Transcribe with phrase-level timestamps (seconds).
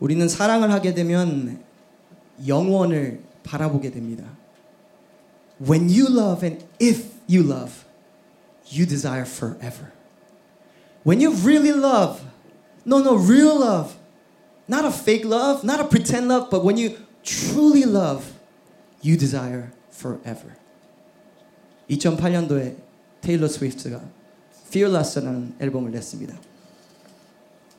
[0.00, 1.62] 우리는 사랑을 하게 되면
[2.46, 4.24] 영원을 바라보게 됩니다.
[5.60, 7.84] When you love and if you love,
[8.70, 9.90] you desire forever.
[11.04, 12.20] When you really love,
[12.86, 13.96] no, no, real love,
[14.68, 18.32] not a fake love, not a pretend love, but when you truly love,
[19.02, 20.54] you desire forever.
[21.90, 22.76] 2008년도에
[23.20, 24.00] 테일러 스위프트가
[24.68, 26.36] Fearless라는 앨범을 냈습니다.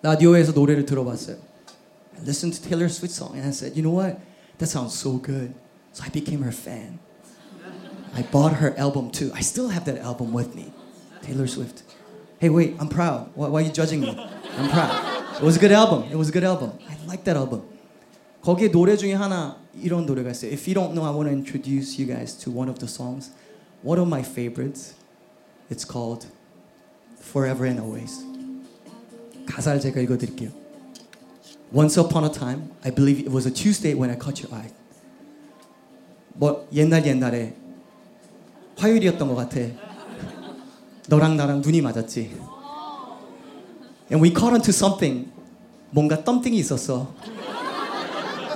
[0.02, 1.49] 라디오에서 노래를 들어봤어요.
[2.19, 4.21] I listened to Taylor Swift song and I said, you know what?
[4.59, 5.55] That sounds so good.
[5.93, 6.99] So I became her fan.
[8.15, 9.33] I bought her album too.
[9.35, 10.73] I still have that album with me.
[11.23, 11.83] Taylor Swift.
[12.39, 13.31] Hey, wait, I'm proud.
[13.35, 14.17] Why, why are you judging me?
[14.59, 15.37] I'm proud.
[15.37, 16.05] It was a good album.
[16.11, 16.79] It was a good album.
[16.89, 17.63] I like that album.
[18.43, 20.53] 거기에 노래 중에 하나 이런 노래가 있어요.
[20.53, 23.31] If you don't know, I want to introduce you guys to one of the songs.
[23.83, 24.95] One of my favorites.
[25.71, 26.27] It's called
[27.19, 28.23] Forever and Always.
[29.47, 30.58] 가사를 제가 읽어드릴게요.
[31.72, 34.72] Once upon a time, I believe it was a Tuesday when I caught your eye.
[36.34, 37.54] 뭐 옛날 옛날에
[38.78, 39.60] 화요일이었던 것 같아.
[41.08, 42.38] 너랑 나랑 눈이 맞았지.
[44.12, 45.32] And we caught onto something.
[45.92, 47.14] 뭔가 덤띵이 있었어.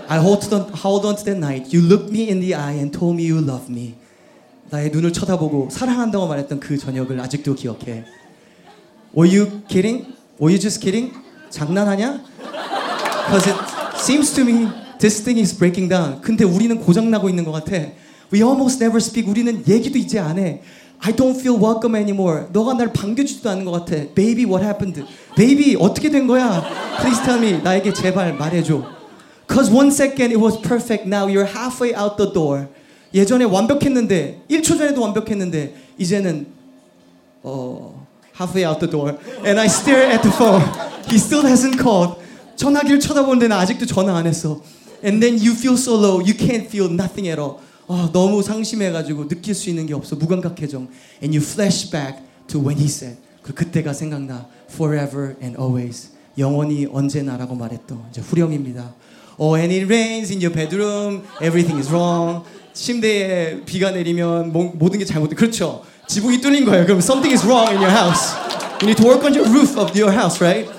[0.08, 1.76] I hold on, hold on to that night.
[1.76, 3.96] You looked me in the eye and told me you love me.
[4.70, 8.06] 나의 눈을 쳐다보고 사랑한다고 말했던 그 저녁을 아직도 기억해.
[9.16, 10.16] Were you kidding?
[10.40, 11.14] Were you just kidding?
[11.52, 12.33] 장난하냐?
[13.26, 13.58] Because it
[13.98, 16.22] seems to me this thing is breaking down.
[16.22, 17.76] 근데 우리는 고장 나고 있는 것 같아.
[18.32, 19.30] We almost never speak.
[19.30, 20.62] 우리는 얘기도 이제 안 해.
[21.00, 22.46] I don't feel welcome anymore.
[22.52, 23.96] 너가 날 반겨주지도 않는 것 같아.
[24.16, 25.04] Baby, what happened?
[25.36, 26.64] Baby, 어떻게 된 거야?
[27.02, 27.62] Please tell me.
[27.62, 28.84] 나에게 제발 말해줘.
[29.50, 31.06] Cause one second it was perfect.
[31.06, 32.68] Now you're halfway out the door.
[33.14, 36.48] 예전에 완벽했는데 1초 전에도 완벽했는데 이제는
[37.44, 38.08] 어
[38.40, 39.18] halfway out the door.
[39.46, 40.64] And I stare at the phone.
[41.10, 42.16] He still hasn't called.
[42.56, 44.62] 전화기를 쳐다보는데 나 아직도 전화 안 했어.
[45.04, 46.22] And then you feel so low.
[46.22, 47.58] You can't feel nothing at all.
[47.88, 50.16] 아, 너무 상심해가지고 느낄 수 있는 게 없어.
[50.16, 50.88] 무감각해져.
[51.22, 53.18] And you flash back to when he said.
[53.42, 54.48] 그 그때가 생각나.
[54.72, 56.10] Forever and always.
[56.38, 58.94] 영원히 언제나라고 말했던 이제 후렴입니다.
[59.38, 61.24] Oh, and it rains in your bedroom.
[61.42, 62.44] Everything is wrong.
[62.74, 65.36] 침대에 비가 내리면 모, 모든 게 잘못돼.
[65.36, 65.84] 그렇죠.
[66.08, 66.86] 지붕이 뚫린 거예요.
[66.86, 68.34] 그럼 something is wrong in your house.
[68.82, 70.70] You need to work on your roof of your house, right?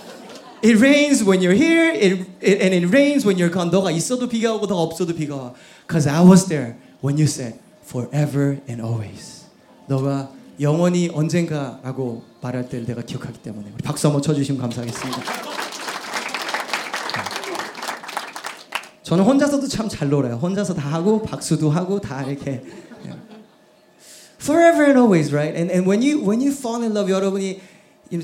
[0.65, 3.71] It rains when you're here, it, it, and it rains when you're gone.
[3.71, 5.53] 너가 있어도 비가 오고 너가 없어도 비가 와.
[5.91, 9.45] Cause I was there when you said forever and always.
[9.89, 10.31] 너가
[10.61, 15.23] 영원히 언젠가라고 말할 때를 내가 기억하기 때문에 우리 박수 한번 쳐주시면 감사하겠습니다.
[19.03, 20.37] 저는 혼자서도 참 잘 놀아요.
[20.37, 22.63] 혼자서 다 하고 박수도 하고 다 이렇게.
[24.41, 25.55] Forever and always, right?
[25.57, 27.61] And and when you when you fall in love, 여러분이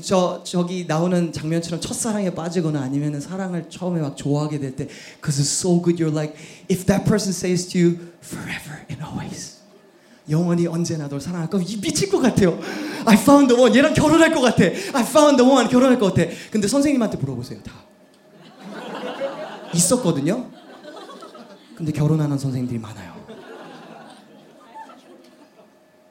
[0.01, 5.51] 저 저기 나오는 장면처럼 첫사랑에 빠지거나 아니면 사랑을 처음에 막 좋아하게 될 때, because it's
[5.51, 6.35] so good, you're like,
[6.69, 9.61] if that person says to you, forever and always.
[10.29, 12.57] 영원히 언제나 널 사랑할 거 미칠 것 같아요.
[13.05, 13.75] I found the one.
[13.75, 14.63] 얘랑 결혼할 것 같아.
[14.63, 15.67] I found the one.
[15.67, 16.31] 결혼할 것 같아.
[16.51, 17.61] 근데 선생님한테 물어보세요.
[17.63, 17.73] 다
[19.73, 20.47] 있었거든요.
[21.75, 23.10] 근데 결혼하는 선생님들이 많아요.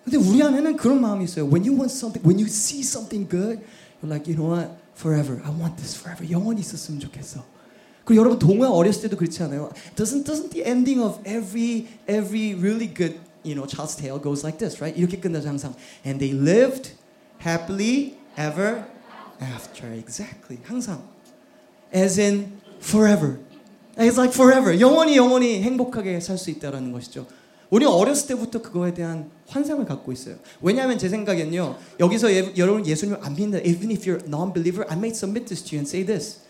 [0.03, 1.46] 근데 우리 안에는 그런 마음이 있어요.
[1.46, 3.59] When you want something, when you see something good,
[4.02, 4.70] you're like, you know what?
[4.96, 5.42] Forever.
[5.44, 6.30] I want this forever.
[6.30, 7.44] 영원히 있었으면 좋겠어.
[8.06, 9.72] 그리고 여러분 동화 어렸을 때도 그렇지 않아요?
[9.96, 14.59] Doesn't doesn't the ending of every every really good you know child's tale goes like
[14.59, 14.96] this, right?
[14.96, 15.74] 이렇게 끝나죠 항상.
[16.06, 16.94] And they lived
[17.42, 18.86] happily ever
[19.42, 19.92] after.
[19.92, 20.62] Exactly.
[20.68, 21.02] 항상.
[21.92, 23.40] As in forever.
[23.98, 24.80] It's like forever.
[24.80, 27.26] 영원히 영원히 행복하게 살 수 있다라는 것이죠.
[27.71, 30.37] 우리 어렸을 때부터 그거에 대한 환상을 갖고 있어요.
[30.61, 31.79] 왜냐하면 제 생각엔요.
[32.01, 33.59] 여기서 예, 여러분 예수님을 안 믿는다.
[33.65, 36.41] Even if you're non-believer, I may submit this to you and say this.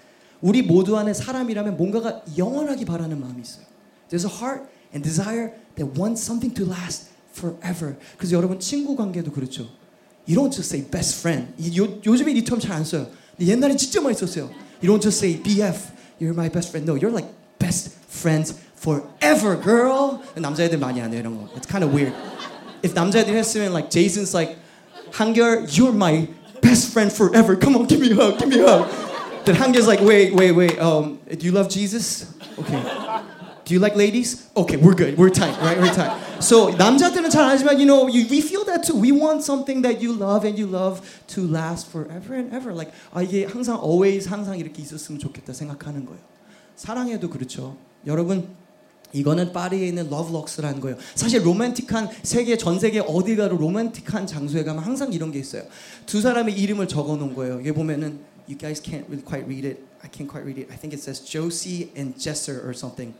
[0.40, 3.64] 우리 모두 안에 사람이라면 뭔가가 영원하기 바라는 마음이 있어요.
[4.08, 4.64] There's a heart
[4.94, 7.96] and desire that wants something to last forever.
[8.16, 9.68] 그래서 여러분 친구 관계도 그렇죠.
[10.26, 11.52] You don't just say best friend.
[11.76, 13.08] 요, 요즘에 이 term 잘 안 써요.
[13.36, 14.44] 근데 옛날에 진짜 많이 썼어요.
[14.82, 15.92] You don't just say BF.
[16.20, 16.90] You're my best friend.
[16.90, 20.19] No, you're like best friends forever, girl.
[20.35, 21.49] 남자애들 많이 안 해요 이런 거.
[21.55, 22.13] It's kind of weird.
[22.83, 24.57] If 남자애들 했으면 like Jason's like
[25.11, 26.27] 한결, you're my
[26.61, 27.55] best friend forever.
[27.55, 28.89] Come on, give me a hug, give me a hug.
[29.45, 30.79] Then 한결's like, wait, wait, wait.
[30.79, 32.33] Um, do you love Jesus?
[32.57, 32.81] Okay.
[33.65, 34.49] Do you like ladies?
[34.55, 35.17] Okay, we're good.
[35.17, 35.77] We're tight, right?
[35.79, 36.13] We're tight.
[36.39, 38.95] So 남자들은 잘 알지만, you know, you, we feel that too.
[38.95, 41.01] We want something that you love and you love
[41.33, 42.73] to last forever and ever.
[42.73, 46.21] Like 아 이게 항상 always 항상 이렇게 있었으면 좋겠다 생각하는 거예요.
[46.75, 47.75] 사랑해도 그렇죠.
[48.05, 48.47] 여러분
[49.12, 50.96] 이거는 파리에 있는 러브럭스라는 거예요.
[51.14, 55.62] 사실 로맨틱한 세계 전 세계 어디 가도 로맨틱한 장소에 가면 항상 이런 게 있어요.
[56.06, 57.60] 두 사람의 이름을 적어 놓은 거예요.
[57.60, 59.80] 이게 보면은 you guys can't really quite read it.
[60.02, 60.70] I can't quite read it.
[60.72, 63.14] I think it says Josie and Jesser or something.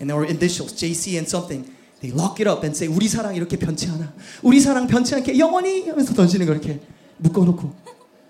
[0.00, 1.64] And were initials, JC and something.
[2.00, 4.12] They lock it up and say 우리 사랑 이렇게 변치 않아.
[4.42, 6.80] 우리 사랑 변치 않게 영원히 하면서 던지는 거 이렇게
[7.18, 7.72] 묶어 놓고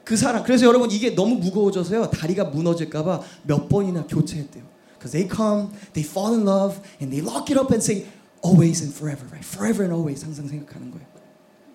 [0.05, 0.43] 그 사랑.
[0.45, 4.63] 그래서 여러분 이게 너무 무거워져서요 다리가 무너질까 봐 몇 번이나 교체했대요.
[5.03, 8.07] Because they come, they fall in love, and they lock it up and say
[8.41, 9.43] always and forever, right?
[9.43, 11.07] Forever and always 항상 생각하는 거예요.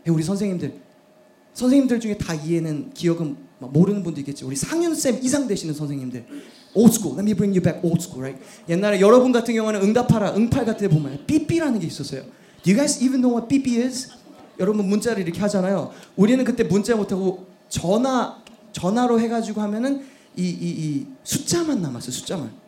[0.07, 0.79] 우리 선생님들
[1.53, 4.45] 선생님들 중에 다 이해는 기억은 모르는 분도 있겠지.
[4.45, 6.24] 우리 상윤 쌤 이상 되시는 선생님들.
[6.74, 7.18] old school.
[7.18, 8.39] Let me bring you back old school, right?
[8.69, 12.21] 옛날에 여러분 같은 경우는 응답하라, 응팔 같은 데 보면 삐삐라는 게 있었어요.
[12.63, 14.09] Do you guys even know what 삐삐 is?
[14.59, 15.91] 여러분 문자를 이렇게 하잖아요.
[16.15, 18.38] 우리는 그때 문자 못하고 전화
[18.71, 20.06] 전화로 해가지고 하면은
[20.38, 22.12] 이 이 이 숫자만 남았어요.
[22.12, 22.67] 숫자만.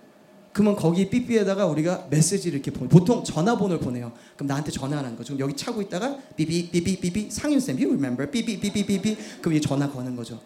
[0.54, 2.90] 그러면 거기 삐삐에다가 우리가 메시지를 이렇게 보내.
[2.90, 4.12] 보통 전화번호를 보내요.
[4.36, 5.24] 그럼 나한테 전화하는 거.
[5.24, 8.30] 지금 여기 차고 있다가 삐삐 삐삐 삐삐 상윤 쌤, you remember?
[8.30, 9.18] 삐삐 삐삐 삐삐.
[9.42, 10.42] 그럼 이제 전화 거는 거죠.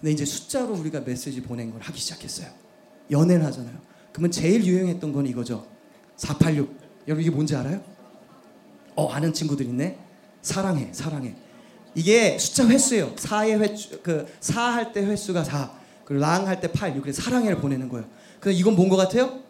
[0.00, 2.48] 근데 이제 숫자로 우리가 메시지 보낸 걸 하기 시작했어요.
[3.10, 3.74] 연애를 하잖아요.
[4.12, 5.66] 그러면 제일 유행했던 건 이거죠.
[6.16, 6.76] 486.
[7.08, 7.80] 여러분 이게 뭔지 알아요?
[8.94, 9.98] 어 아는 친구들 있네.
[10.42, 11.34] 사랑해, 사랑해.
[11.94, 13.14] 이게 숫자 횟수예요.
[13.16, 15.72] 4의 횟수, 그, 4 할 때 횟수가 4.
[16.04, 16.94] 그리고 랑 할 때 8.
[16.94, 18.06] 이렇게 사랑해를 보내는 거예요.
[18.38, 19.40] 그래서 이건 뭔 것 같아요?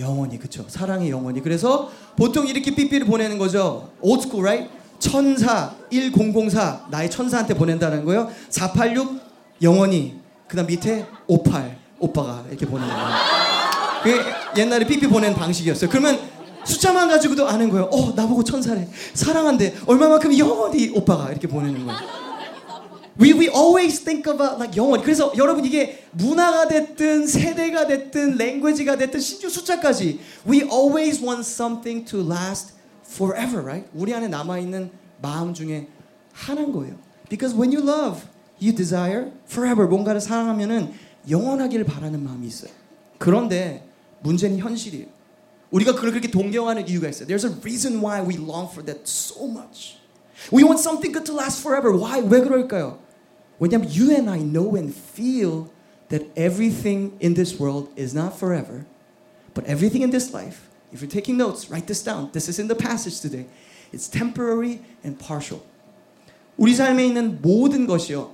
[0.00, 0.64] 영원히, 그쵸?
[0.66, 1.40] 사랑의 영원히.
[1.40, 3.90] 그래서 보통 이렇게 삐삐를 보내는 거죠.
[4.02, 4.70] school, right?
[4.98, 6.86] 천사, 1004.
[6.90, 8.30] 나의 천사한테 보낸다는 거예요.
[8.48, 9.20] 486,
[9.62, 10.20] 영원히.
[10.48, 11.78] 그 다음 밑에 58.
[12.00, 13.08] 오빠가 이렇게 보내는 거예요.
[14.02, 15.90] 그 옛날에 삐삐 보내는 방식이었어요.
[15.90, 16.18] 그러면
[16.64, 17.84] 숫자만 가지고도 아는 거예요.
[17.92, 18.88] 어, 나보고 천사래.
[19.14, 19.74] 사랑한대.
[19.86, 22.29] 얼마만큼 영원히 오빠가 이렇게 보내는 거예요.
[23.20, 25.02] We, we always think about like 영원히.
[25.04, 32.08] 그래서 여러분 이게 문화가 됐든 세대가 됐든 랭귀지가 됐든 심지어 숫자까지 we always want something
[32.10, 32.72] to last
[33.06, 33.86] forever, right?
[33.94, 34.90] 우리 안에 남아 있는
[35.20, 35.88] 마음 중에
[36.32, 36.96] 하나인 거예요.
[37.28, 38.22] Because when you love,
[38.60, 39.86] you desire forever.
[39.86, 40.94] 뭔가를 사랑하면은
[41.28, 42.72] 영원하기를 바라는 마음이 있어요.
[43.18, 43.86] 그런데
[44.22, 45.06] 문제는 현실이에요.
[45.70, 47.28] 우리가 그걸 그렇게 동경하는 이유가 있어요.
[47.28, 49.98] There's a reason why we long for that so much.
[50.50, 51.92] We want something good to last forever.
[51.92, 52.22] Why?
[52.26, 53.09] 왜 그럴까요?
[53.59, 55.69] 왜냐하면 you and I know and feel
[56.09, 58.85] that everything in this world is not forever,
[59.53, 62.29] but everything in this life, if you're taking notes, write this down.
[62.33, 63.47] This is in the passage today.
[63.91, 65.61] It's temporary and partial.
[66.57, 68.31] 우리 삶에 있는 모든 것이요.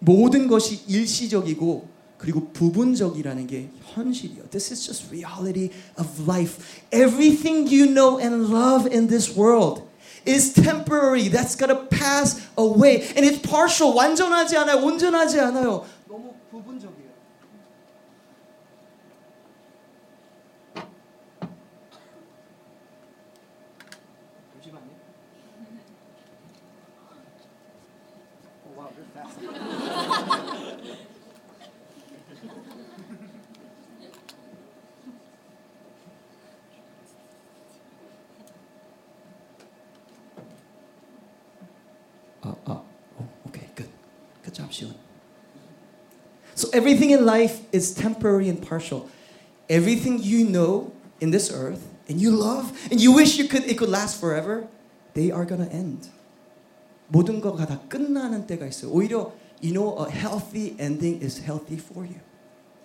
[0.00, 1.88] 모든 것이 일시적이고
[2.18, 4.50] 그리고 부분적이라는 게 현실이요.
[4.50, 6.82] This is just reality of life.
[6.92, 9.82] Everything you know and love in this world
[10.24, 11.28] is temporary.
[11.28, 13.02] That's gonna pass away.
[13.16, 13.94] And it's partial.
[13.94, 14.82] 완전하지 않아요.
[14.82, 15.84] 온전하지 않아요.
[16.08, 16.89] 너무 부분적
[46.72, 49.08] everything in life is temporary and partial.
[49.68, 53.78] Everything you know in this earth and you love and you wish you could it
[53.78, 54.66] could last forever,
[55.14, 56.08] they are gonna end.
[57.08, 58.90] 모든 거가 다 끝나는 때가 있어요.
[58.90, 62.20] 오히려 you know a healthy ending is healthy for you.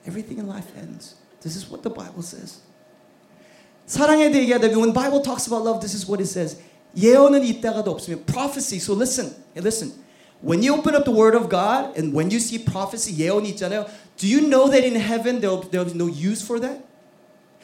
[0.06, 1.16] Everything in life ends.
[1.42, 2.62] This is what the Bible says.
[3.88, 6.58] 사랑에 대해 얘기하다 when Bible talks about love, this is what it says.
[6.96, 8.80] 예언은 있다가도 없으면 prophecy.
[8.80, 9.94] So listen, listen.
[10.42, 13.90] When you open up the Word of God and when you see prophecy, 예언이 있잖아요.
[14.18, 16.84] Do you know that in heaven there'll, there'll be no use for that?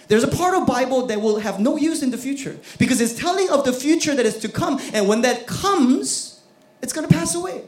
[0.07, 3.13] There's a part of Bible that will have no use in the future because it's
[3.13, 6.41] telling of the future that is to come, and when that comes,
[6.81, 7.63] it's going to pass away.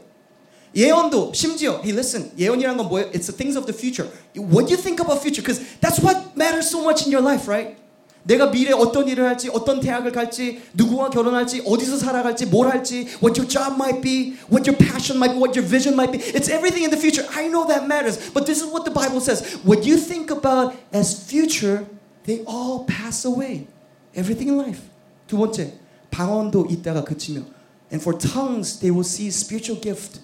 [0.74, 3.12] 예언도 심지어, hey, listen, 예언이란 건 뭐예요?
[3.12, 4.06] It's the things of the future.
[4.36, 7.76] What you think about future, because that's what matters so much in your life, right?
[8.24, 13.38] 내가 미래에 어떤 일을 할지, 어떤 대학을 갈지, 누구와 결혼할지, 어디서 살아갈지, 뭘 할지, what
[13.40, 16.18] your job might be, what your passion might be, what your vision might be.
[16.36, 17.24] It's everything in the future.
[17.32, 18.18] I know that matters.
[18.32, 19.56] But this is what the Bible says.
[19.64, 21.86] What you think about as future,
[22.24, 23.66] they all pass away.
[24.14, 24.82] Everything in life.
[25.26, 25.72] 두 번째,
[26.10, 27.42] 방언도 있다가 그치며.
[27.90, 30.20] And for tongues, they will see spiritual gift.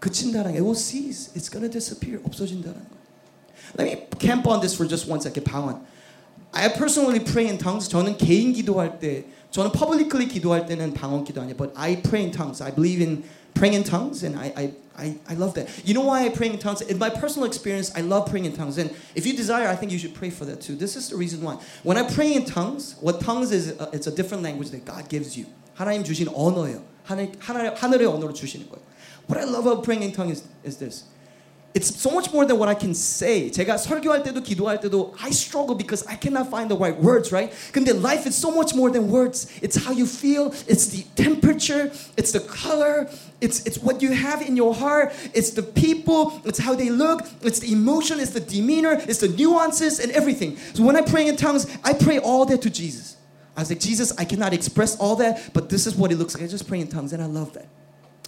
[0.00, 1.30] 그친다는 게, it will cease.
[1.34, 2.20] It's going to disappear.
[2.22, 2.96] 없어진다는 거.
[3.76, 5.44] Let me camp on this for just one second.
[5.44, 5.82] 방언.
[6.52, 7.88] I personally pray in tongues.
[7.88, 11.56] 저는 개인 기도할 때, 저는 publicly 기도할 때는 방언 기도 아니에요.
[11.56, 12.62] But I pray in tongues.
[12.62, 13.24] I believe in
[13.54, 15.68] praying in tongues, and I, I, I, I love that.
[15.84, 16.80] You know why I pray in tongues?
[16.82, 18.78] In my personal experience, I love praying in tongues.
[18.78, 20.76] And if you desire, I think you should pray for that too.
[20.76, 21.58] This is the reason why.
[21.82, 25.08] When I pray in tongues, what tongues is, uh, it's a different language that God
[25.08, 25.46] gives you.
[25.76, 26.82] 하나님 주신 언어예요.
[27.04, 28.82] 하늘, 하늘, 하늘의 언어로 주시는 거예요.
[29.28, 31.04] What I love about praying in tongues is, is this.
[31.76, 33.50] It's so much more than what I can say.
[33.50, 37.52] 제가 설교할 때도 기도할 때도 I struggle because I cannot find the right words, right?
[37.70, 39.52] 근데 life is so much more than words.
[39.60, 43.10] It's how you feel, it's the temperature, it's the color,
[43.42, 47.28] it's it's what you have in your heart, it's the people, it's how they look,
[47.42, 50.56] it's the emotion, it's the demeanor, it's the nuances and everything.
[50.72, 53.18] So when I pray in tongues, I pray all that to Jesus.
[53.54, 56.32] I was like, Jesus, I cannot express all that, but this is what it looks
[56.32, 56.44] like.
[56.44, 57.68] I just pray in tongues and I love that.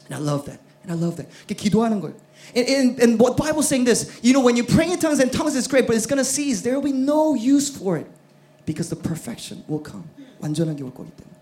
[0.05, 0.61] And I love that.
[0.83, 1.29] And I love that.
[1.47, 2.15] 이렇게 기도하는 거예요.
[2.55, 5.33] And, and, and what Bible's saying this, you know, when you pray in tongues and
[5.33, 6.63] tongues is great, but it's gonna cease.
[6.63, 8.07] There will be no use for it
[8.65, 10.05] because the perfection will come.
[10.41, 11.37] 완전하게 올 거기 때문에.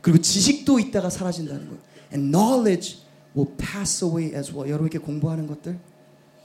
[0.00, 1.80] 그리고 지식도 있다가 사라진다는 거예요.
[2.12, 2.98] And knowledge
[3.34, 4.68] will pass away as well.
[4.68, 5.78] 여러분 이렇게 공부하는 것들,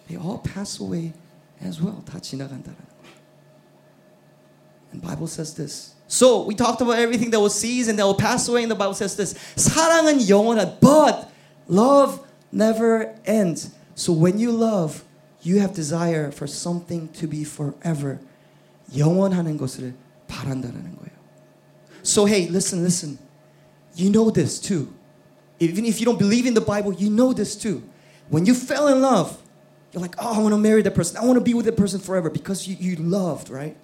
[0.08, 1.14] they all pass away
[1.64, 2.04] as well.
[2.06, 2.90] 다 지나간다는 거예요.
[4.92, 5.94] And Bible says this.
[6.08, 8.76] So we talked about everything that will cease and that will pass away, and the
[8.76, 9.36] Bible says this.
[9.56, 11.30] 사랑은 영원한, but
[11.68, 13.72] love never ends.
[13.96, 15.04] So when you love,
[15.42, 18.20] you have desire for something to be forever.
[18.96, 19.94] 영원하는 것을
[20.28, 21.20] 바란다라는 거예요.
[22.04, 23.20] So hey, listen, listen.
[23.96, 24.94] You know this too.
[25.60, 27.84] Even if you don't believe in the Bible, you know this too.
[28.30, 29.38] When you fell in love,
[29.92, 31.18] you're like, oh, I want to marry that person.
[31.18, 33.76] I want to be with that person forever because you, you loved, right?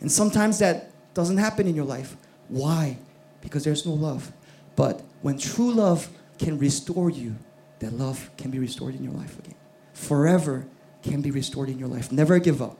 [0.00, 2.16] And sometimes that doesn't happen in your life.
[2.48, 2.98] Why?
[3.40, 4.32] Because there's no love.
[4.74, 6.08] But when true love
[6.40, 7.34] can restore you,
[7.80, 9.54] that love can be restored in your life again.
[9.94, 10.66] Forever
[11.02, 12.12] can be restored in your life.
[12.12, 12.76] Never give up.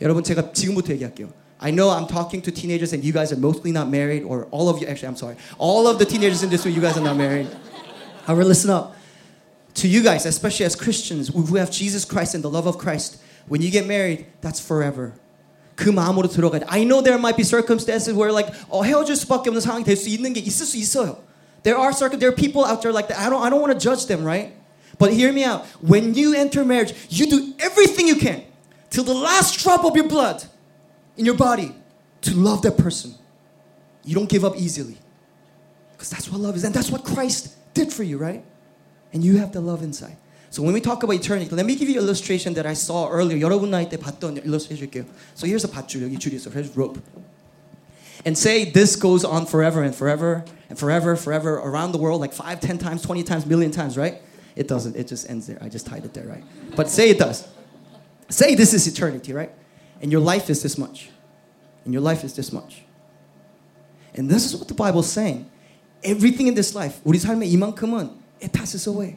[0.00, 1.28] 여러분 제가 지금부터 얘기할게요.
[1.60, 4.68] I know I'm talking to teenagers and you guys are mostly not married, or all
[4.68, 5.36] of you, actually, I'm sorry.
[5.58, 7.48] All of the teenagers in this room, you guys are not married.
[8.26, 8.94] However, listen up.
[9.74, 13.18] To you guys, especially as Christians who have Jesus Christ and the love of Christ,
[13.48, 15.14] when you get married, that's forever.
[15.74, 16.66] 그 마음으로 들어가야 돼.
[16.68, 20.08] I know there might be circumstances where like 어, 헤어질 수밖에 없는 상황이 될 수
[20.08, 21.18] 있는 게 있을 수 있어요.
[21.62, 23.18] There are circum there are people out there like that.
[23.18, 24.54] I don't I don't want to judge them, right?
[24.98, 25.66] But hear me out.
[25.80, 28.42] When you enter marriage, you do everything you can
[28.90, 30.42] till the last drop of your blood
[31.16, 31.74] in your body
[32.22, 33.14] to love that person.
[34.04, 34.98] You don't give up easily.
[35.92, 36.64] Because that's what love is.
[36.64, 38.44] And that's what Christ did for you, right?
[39.12, 40.16] And you have the love inside.
[40.50, 43.08] So when we talk about eternity, let me give you an illustration that I saw
[43.10, 43.36] earlier.
[43.38, 45.04] 여러분 나이 때 봤던 illustration 해줄게요.
[45.34, 46.50] So here's a 밧줄 여기 줄이 있어.
[46.50, 46.98] Here's rope.
[48.24, 52.32] And say this goes on forever and forever and forever, forever around the world, like
[52.32, 54.20] five, ten times, twenty times, million times, right?
[54.56, 54.96] It doesn't.
[54.96, 55.58] It just ends there.
[55.60, 56.44] I just tied it there, right?
[56.74, 57.46] But say it does.
[58.28, 59.52] Say this is eternity, right?
[60.02, 61.10] And your life is this much.
[61.84, 62.82] And your life is this much.
[64.14, 65.48] And this is what the Bible's saying.
[66.02, 68.10] Everything in this life, 우리 삶의 이만큼은
[68.40, 69.16] it passes away.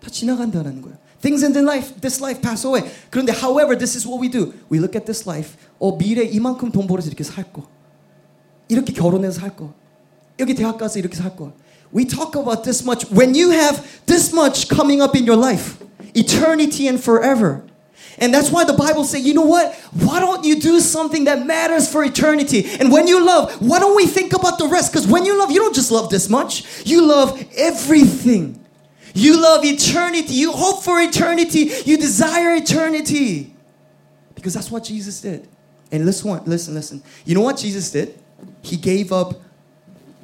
[0.00, 0.98] 다 지나간다는 거예요.
[1.20, 2.90] Things in the life, this life pass away.
[3.10, 4.54] 그런데 however, this is what we do.
[4.68, 5.56] We look at this life.
[5.78, 7.68] 어, 미래 이만큼 돈 벌어서 이렇게 살 거.
[8.68, 9.72] 이렇게 결혼해서 살 거.
[10.38, 11.52] 여기 대학 가서 이렇게 살 거.
[11.92, 13.10] We talk about this much.
[13.10, 15.76] When you have this much coming up in your life,
[16.14, 17.62] eternity and forever.
[18.18, 19.74] And that's why the Bible says, you know what?
[19.92, 22.66] Why don't you do something that matters for eternity?
[22.78, 24.92] And when you love, why don't we think about the rest?
[24.92, 28.62] Because when you love, you don't just love this much, you love everything.
[29.14, 30.34] You love eternity.
[30.34, 31.72] You hope for eternity.
[31.84, 33.52] You desire eternity.
[34.34, 35.48] Because that's what Jesus did.
[35.90, 37.02] And listen, listen, listen.
[37.24, 38.16] You know what Jesus did?
[38.61, 39.35] He gave up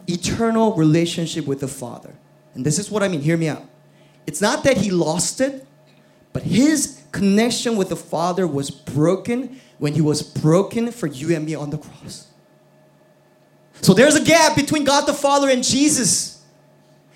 [0.08, 2.13] eternal relationship with the Father.
[2.54, 3.22] And this is what I mean.
[3.22, 3.63] Hear me out.
[4.28, 5.66] It's not that he lost it,
[6.34, 11.46] but his connection with the Father was broken when he was broken for you and
[11.46, 12.28] me on the cross.
[13.82, 16.44] So there's a gap between God the Father and Jesus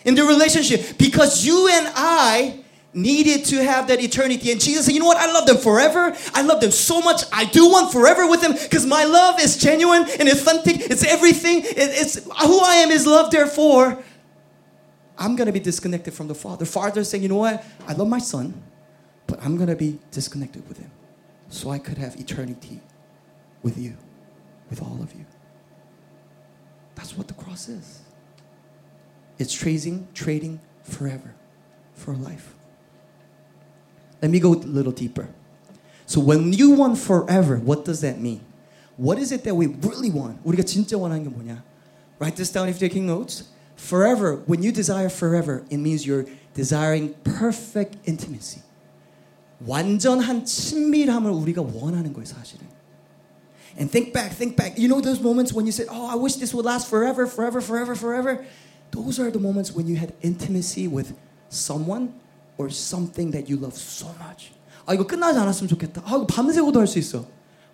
[0.03, 2.64] in the relationship because you and I
[2.95, 4.51] needed to have that eternity.
[4.51, 5.17] And Jesus said, You know what?
[5.17, 6.15] I love them forever.
[6.33, 7.23] I love them so much.
[7.31, 10.77] I do want forever with them because my love is genuine and authentic.
[10.89, 11.61] It's everything.
[11.63, 13.31] It's who I am is love.
[13.31, 14.01] Therefore,
[15.17, 16.65] I'm going to be disconnected from the Father.
[16.65, 17.63] Father saying, You know what?
[17.87, 18.63] I love my son,
[19.27, 20.91] but I'm going to be disconnected with him
[21.49, 22.81] so I could have eternity
[23.61, 23.97] with you,
[24.69, 25.25] with all of you.
[26.95, 27.99] That's what the cross is.
[29.37, 31.35] It's trading, trading forever
[31.93, 32.55] for life.
[34.22, 35.28] Let me go a little deeper.
[36.06, 38.40] So when you want forever, what does that mean?
[38.96, 40.44] What is it that we really want?
[40.44, 41.62] 우리가 진짜 원하는 게 뭐냐?
[42.18, 43.44] Write this down if you're taking notes.
[43.76, 48.60] Forever, when you desire forever, it means you're desiring perfect intimacy.
[49.66, 52.66] 완전한 친밀함을 우리가 원하는 거예요, 사실은.
[53.78, 54.76] And think back, think back.
[54.76, 57.60] You know those moments when you said, "Oh, I wish this would last forever, forever,
[57.60, 58.44] forever, forever."
[58.90, 61.14] Those are the moments when you had intimacy with
[61.48, 62.12] someone
[62.58, 64.52] or something that you love so much.
[64.86, 66.02] 아 이거 끝나지 않았으면 좋겠다.
[66.04, 67.24] 아 이거 밤새고도 할 수 있어.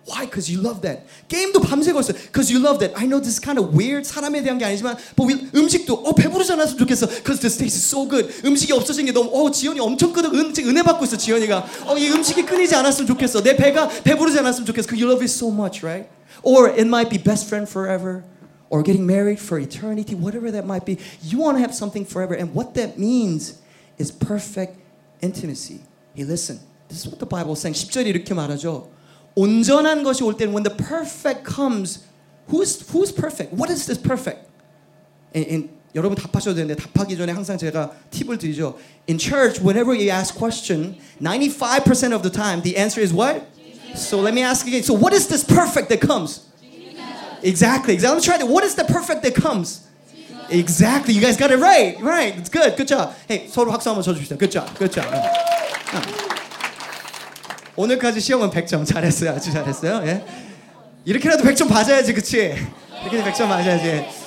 [0.07, 0.23] Why?
[0.23, 1.03] Because you love that.
[1.27, 2.15] 게임도 밤새 걸었어요.
[2.31, 2.95] Because you love that.
[2.95, 4.07] I know this is kind of weird.
[4.07, 7.07] 사람에 대한 게 아니지만, but we, 음식도 어 배부르지 않았으면 좋겠어.
[7.07, 8.31] Because this taste is so good.
[8.47, 11.67] 음식이 없어진 게 너무 어 지연이 엄청 끄덕 은, 은혜 받고 있어 지연이가.
[11.87, 13.43] 어이 음식이 끊이지 않았으면 좋겠어.
[13.43, 14.87] 내 배가 배부르지 않았으면 좋겠어.
[14.87, 16.07] Because you love it so much, right?
[16.41, 18.23] Or it might be best friend forever.
[18.69, 20.99] Or getting married for eternity, whatever that might be.
[21.21, 22.33] You want to have something forever.
[22.33, 23.59] And what that means
[23.97, 24.77] is perfect
[25.21, 25.81] intimacy.
[26.13, 26.59] Hey, listen.
[26.87, 27.73] This is what the Bible is saying.
[27.73, 28.89] 10절이 이렇게 말하죠.
[29.35, 32.05] 온전한 것이 올 때는 when the perfect comes,
[32.49, 33.53] who's who's perfect?
[33.53, 34.49] What is this perfect?
[35.33, 38.77] And, and 여러분 답하셔도 되는데 답하기 전에 항상 제가 팁을 드리죠.
[39.09, 43.45] In church, whenever you ask question, 95% of the time the answer is what?
[43.95, 44.83] So let me ask again.
[44.83, 46.45] So what is this perfect that comes?
[47.43, 47.93] Exactly.
[47.93, 48.17] Exactly.
[48.17, 48.45] I'm trying to.
[48.45, 49.87] What is the perfect that comes?
[50.50, 51.14] Exactly.
[51.14, 51.96] You guys got it right.
[52.00, 52.36] Right.
[52.36, 52.76] It's good.
[52.76, 53.14] Good job.
[53.28, 54.38] Hey, 서로 박수 한번 쳐주시죠.
[54.38, 54.66] Good job.
[54.78, 55.08] Good job.
[57.76, 59.30] 오늘까지 시험은 100점 잘했어요.
[59.30, 60.02] 아주 잘했어요.
[60.06, 60.24] 예.
[61.04, 62.54] 이렇게라도 100점 맞아야지, 그치?
[63.10, 64.22] 이렇게 100점 맞아야지.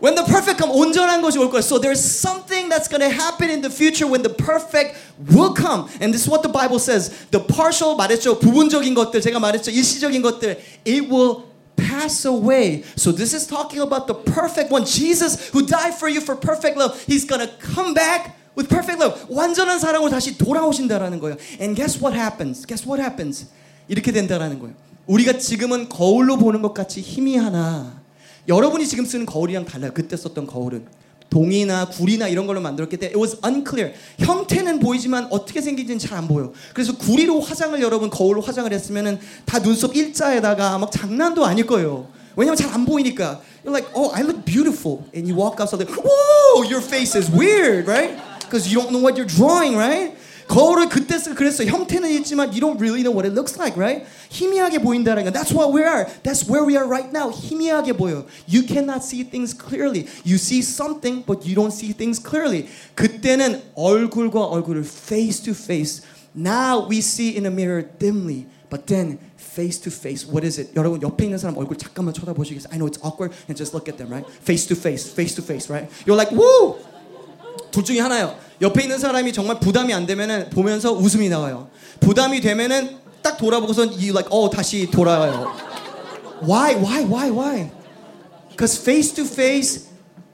[0.00, 1.62] When the perfect come, 온전한 것이 올 거예요.
[1.62, 5.88] So there's something that's going to happen in the future when the perfect will come.
[6.00, 7.10] And this is what the Bible says.
[7.30, 8.38] The partial 말했죠.
[8.38, 9.70] 부분적인 것들, 제가 말했죠.
[9.70, 10.58] 일시적인 것들.
[10.86, 11.48] It will
[11.78, 12.82] pass away.
[12.96, 14.84] So this is talking about the perfect one.
[14.84, 16.98] Jesus who died for you for perfect love.
[17.06, 19.14] He's to come back with perfect love.
[19.30, 21.36] 완전한 사랑으로 다시 돌아오신다라는 거예요.
[21.60, 22.66] And guess what happens?
[22.66, 23.46] Guess what happens?
[23.86, 24.74] 이렇게 된다라는 거예요.
[25.06, 28.02] 우리가 지금은 거울로 보는 것 같이 희미하나
[28.48, 29.92] 여러분이 지금 쓰는 거울이랑 달라요.
[29.94, 30.86] 그때 썼던 거울은
[31.30, 33.94] 동이나 구리나 이런 걸로 만들었기 때문에 it was unclear.
[34.18, 36.52] 형태는 보이지만 어떻게 생긴지는 잘 안 보여.
[36.74, 42.08] 그래서 구리로 화장을 여러분 거울로 화장을 했으면은 다 눈썹 일자에다가 막 장난도 아닐 거예요.
[42.36, 43.40] 왜냐면 잘 안 보이니까.
[43.64, 47.86] You're like, oh, I look beautiful, and you walk outside, whoa, your face is weird,
[47.86, 48.16] right?
[48.40, 50.16] Because you don't know what you're drawing, right?
[50.47, 51.63] 거울을 그때 쓰 그랬어.
[51.65, 54.05] 형태는 있지만 you don't really know what it looks like, right?
[54.29, 55.31] 희미하게 보인다는 거.
[55.31, 56.05] That's what we are.
[56.23, 57.31] That's where we are right now.
[57.31, 58.25] 희미하게 보여.
[58.47, 60.07] You cannot see things clearly.
[60.23, 62.67] You see something, but you don't see things clearly.
[62.95, 66.01] 그때는 얼굴과 얼굴을 face to face.
[66.35, 70.25] Now we see in a mirror dimly, but then face to face.
[70.25, 70.73] What is it?
[70.75, 72.73] 여러분 옆에 있는 사람 얼굴 잠깐만 쳐다보시겠어요?
[72.73, 74.25] I know it's awkward, and just look at them, right?
[74.41, 75.87] Face to face, face to face, right?
[76.05, 76.77] You're like, woo!
[77.71, 78.35] 둘 중에 하나요.
[78.61, 81.69] 옆에 있는 사람이 정말 부담이 안 되면은 보면서 웃음이 나와요.
[81.99, 85.53] 부담이 되면은 딱 돌아보고선 you like 어 다시 돌아와요.
[86.41, 86.75] Why?
[86.75, 87.03] Why?
[87.05, 87.31] Why?
[87.31, 87.71] Why?
[88.49, 89.87] Because face to face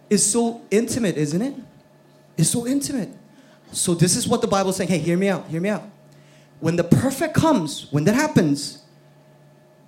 [0.09, 1.55] is so intimate, isn't it?
[2.37, 3.09] It's so intimate.
[3.71, 4.89] So this is what the Bible is saying.
[4.89, 5.47] Hey, hear me out.
[5.47, 5.83] Hear me out.
[6.59, 8.83] When the perfect comes, when that happens,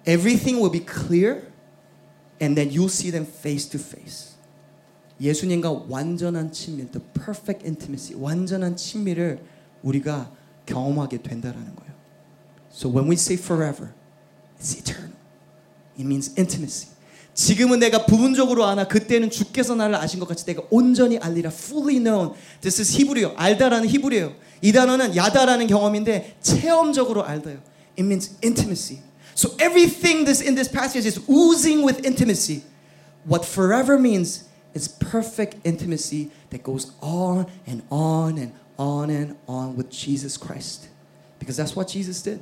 [0.06, 1.52] everything will be clear,
[2.40, 4.35] and then you'll see them face to face.
[5.21, 9.41] 예수님과 완전한 친밀, the perfect intimacy, 완전한 친밀을
[9.83, 10.31] 우리가
[10.67, 11.93] 경험하게 된다라는 거예요.
[12.73, 13.93] So when we say forever,
[14.59, 15.17] it's eternal.
[15.99, 16.91] It means intimacy.
[17.33, 22.33] 지금은 내가 부분적으로 아나 그때는 주께서 나를 아신 것 같이 내가 온전히 알리라 fully known.
[22.63, 23.35] This is 히브리어.
[23.37, 24.35] 알다라는 히브리어요.
[24.63, 27.59] 이 단어는 야다라는 경험인데 체험적으로 알다요.
[27.99, 29.01] It means intimacy.
[29.35, 32.63] So everything this in this passage is oozing with intimacy.
[33.29, 34.45] What forever means
[34.76, 40.88] is perfect intimacy that goes on and on and on and on with Jesus Christ.
[41.40, 42.42] Because that's what Jesus did.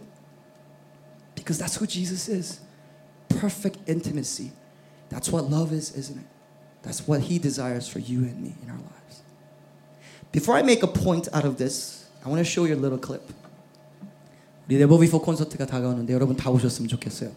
[1.35, 2.59] Because that's who Jesus is.
[3.29, 4.51] Perfect intimacy.
[5.09, 6.25] That's what love is, isn't it?
[6.83, 9.21] That's what He desires for you and me in our lives.
[10.31, 12.99] Before I make a point out of this, I want to show you a little
[12.99, 13.23] clip.
[14.67, 17.31] 우리 네버 비포 콘서트가 다가오는데 여러분 다 오셨으면 좋겠어요.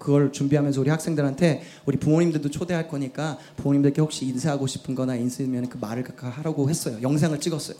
[0.00, 5.68] 네, 그걸 준비하면서 우리 학생들한테 우리 부모님들도 초대할 거니까 부모님들께 혹시 인사하고 싶은 거나 있으면
[5.68, 6.98] 그 말을 하라고 했어요.
[7.02, 7.76] 영상을 찍었어요.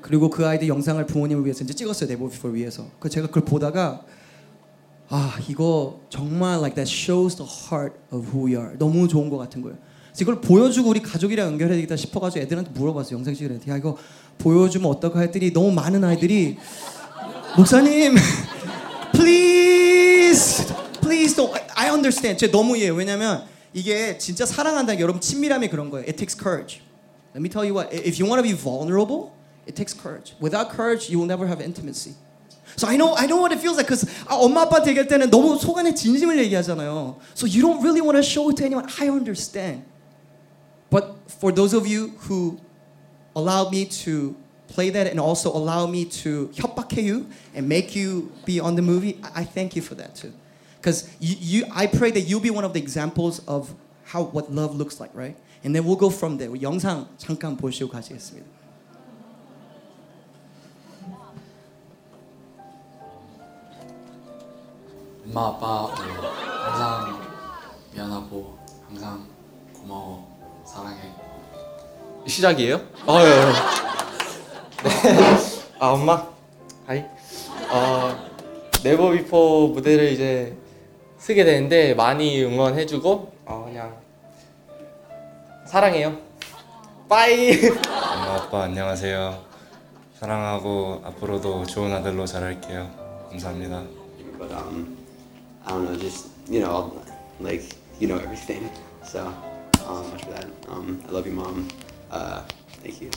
[0.00, 2.08] 그리고 그 아이들 영상을 부모님을 위해서 이제 찍었어요.
[2.08, 2.86] 네버 비포 위해서.
[3.00, 4.04] 그 제가 그걸 보다가
[5.08, 8.78] 아 이거 정말 like that shows the heart of who we are.
[8.78, 9.76] 너무 좋은 것 같은 거예요.
[10.20, 13.18] 이걸 보여주고 우리 가족이랑 연결해야 되겠다 싶어가지고 애들한테 물어봤어요.
[13.18, 13.58] 영상 찍으래.
[13.68, 13.96] 야 이거
[14.38, 16.56] 보여주면 어떨까 했더니 너무 많은 아이들이
[17.56, 18.14] 목사님
[21.99, 22.39] understand.
[22.39, 22.95] 제 너무 이해해요.
[22.95, 26.05] 왜냐면 이게 진짜 사랑한다는 게 여러분 친밀함이 그런 거예요.
[26.07, 26.81] It takes courage.
[27.33, 27.93] Let me tell you what.
[27.93, 29.33] If you want to be vulnerable,
[29.67, 30.33] it takes courage.
[30.39, 32.15] Without courage, you will never have intimacy.
[32.77, 35.29] So I know I know what it feels like because 아, 엄마 아빠한테 얘기할 때는
[35.29, 37.17] 너무 속 안에 진심을 얘기하잖아요.
[37.35, 38.87] So you don't really want to show it to anyone.
[38.99, 39.83] I understand.
[40.89, 42.59] But for those of you who
[43.35, 44.35] allow me to
[44.67, 48.81] play that and also allow me to 협박해 you and make you be on the
[48.81, 50.31] movie, I, I thank you for that too.
[50.80, 54.50] Because you, you, I pray that you'll be one of the examples of how what
[54.50, 55.36] love looks like, right?
[55.62, 56.50] And then we'll go from there.
[56.62, 58.46] 영상 잠깐 보시고 가시겠습니다.
[65.26, 67.20] 엄마 아빠 어, 항상
[67.94, 69.26] 미안하고 항상
[69.74, 70.26] 고마워
[70.66, 70.98] 사랑해
[72.26, 72.80] 시작이에요?
[73.06, 73.52] 어, 예, 예.
[74.82, 75.60] 네.
[75.78, 76.26] 아 엄마,
[76.86, 77.04] 하이.
[77.70, 78.28] 어,
[78.82, 80.56] 네버 비포 무대를 이제
[81.20, 83.94] 쓰게 되는데 많이 응원해주고 어 그냥
[85.66, 86.16] 사랑해요.
[87.08, 87.52] 빠이.
[87.68, 89.44] 엄마 아빠 안녕하세요.
[90.18, 92.90] 사랑하고 앞으로도 좋은 아들로 자랄게요.
[93.30, 93.84] 감사합니다.
[94.38, 94.96] but um,
[95.66, 96.90] I don't know, just you know,
[97.40, 97.62] like
[98.00, 98.70] you know everything.
[99.04, 99.20] So
[99.86, 100.46] um, much for that.
[100.68, 101.68] Um, I love you, mom.
[102.10, 102.40] Uh,
[102.82, 103.10] thank you.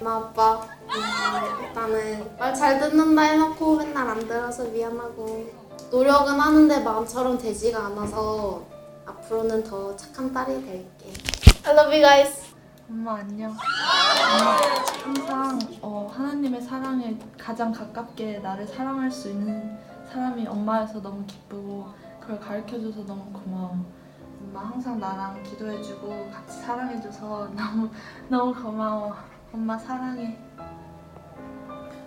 [0.00, 7.38] 엄마 아빠 음, 일단은 말 잘 듣는다 해놓고 맨날 안 들어서 미안하고 노력은 하는데 마음처럼
[7.38, 8.62] 되지가 않아서
[9.06, 11.12] 앞으로는 더 착한 딸이 될게
[11.64, 12.48] I love you guys
[12.90, 13.50] 엄마 안녕.
[13.50, 14.56] 엄마
[15.04, 19.78] 항상 어, 하나님의 사랑에 가장 가깝게 나를 사랑할 수 있는
[20.10, 21.86] 사람이 엄마여서 너무 기쁘고
[22.18, 23.76] 그걸 가르쳐줘서 너무 고마워.
[24.40, 27.90] 엄마 항상 나랑 기도해주고 같이 사랑해줘서 너무
[28.28, 29.14] 너무 고마워.
[29.52, 30.38] 엄마 사랑해.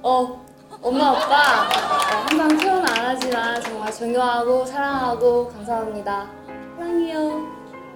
[0.02, 0.44] 어,
[0.84, 6.28] 엄마, 아빠, 어, 항상 표현 안 하지만 정말 존경하고 사랑하고 감사합니다.
[6.76, 7.48] 사랑해요.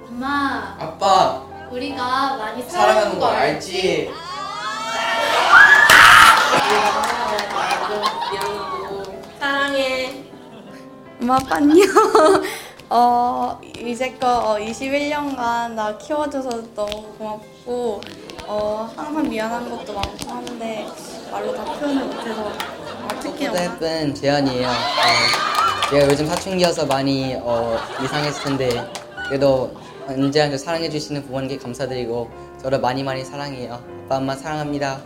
[0.08, 4.12] 엄마 아빠 우리가 많이 사랑하는 거 알지?
[9.40, 10.24] 사랑해
[11.22, 11.86] 엄마 아빠 안녕.
[12.90, 18.02] 어 이제껏 21년간 나 키워줘서 너무 고맙고
[18.46, 20.88] 어 항상 미안한 것도 많고 한데
[21.36, 24.70] 말로 다 표현을 못해서 어, 특히 엄마 예쁜 재현이에요.
[24.70, 28.90] 어, 제가 요즘 사춘기여서 많이 어, 이상했을 텐데
[29.28, 29.76] 그래도
[30.08, 33.84] 언제나 사랑해 주시는 부모님께 감사드리고 저를 많이 많이 사랑해요.
[34.06, 35.02] 아빠 엄마 사랑합니다.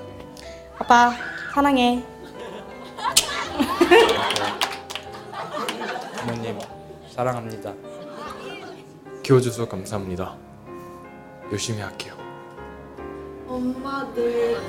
[0.78, 1.13] 아빠
[1.52, 2.04] 사랑해.
[6.18, 6.60] 부모님
[7.10, 7.74] 사랑합니다.
[9.24, 10.36] 키워줘서 감사합니다.
[11.52, 12.13] 열심히 할게요.
[13.48, 14.60] 엄마 늘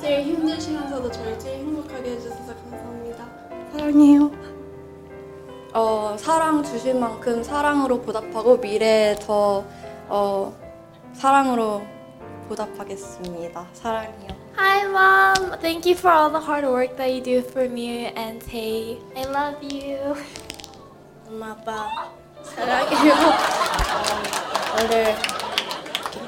[0.00, 3.26] 제일 힘드시면서도 저희 제일 행복하게 해주셔서 감사합니다
[3.72, 4.30] 사랑해요.
[5.72, 9.64] 어 사랑 주신 만큼 사랑으로 보답하고 미래에 더
[10.08, 10.54] 어,
[11.14, 11.82] 사랑으로
[12.48, 13.66] 보답하겠습니다.
[13.72, 14.28] 사랑해요.
[14.56, 18.44] Hi mom, thank you for all the hard work that you do for me and
[18.44, 19.00] Tay.
[19.16, 20.14] I love you.
[21.26, 21.88] 엄마 아빠
[22.44, 23.14] 사랑해요.
[24.74, 25.16] 어, 이렇게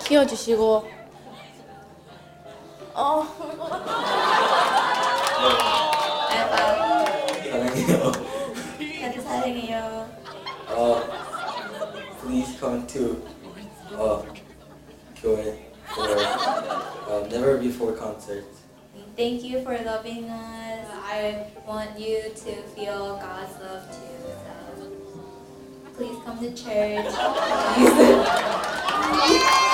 [0.09, 0.96] 키워주시고
[2.97, 3.29] Oh.
[6.33, 6.65] Apa?
[7.45, 8.09] Sarangeyo.
[8.81, 10.09] Kata sarangeyo.
[10.73, 11.05] Oh.
[12.25, 13.21] Please come to
[14.01, 14.25] oh,
[15.13, 15.61] joy
[15.93, 18.49] for uh, never before concert.
[19.13, 20.89] Thank you for loving us.
[20.89, 24.25] I want you to feel God's love too.
[24.73, 24.89] So
[26.01, 27.13] please come to church.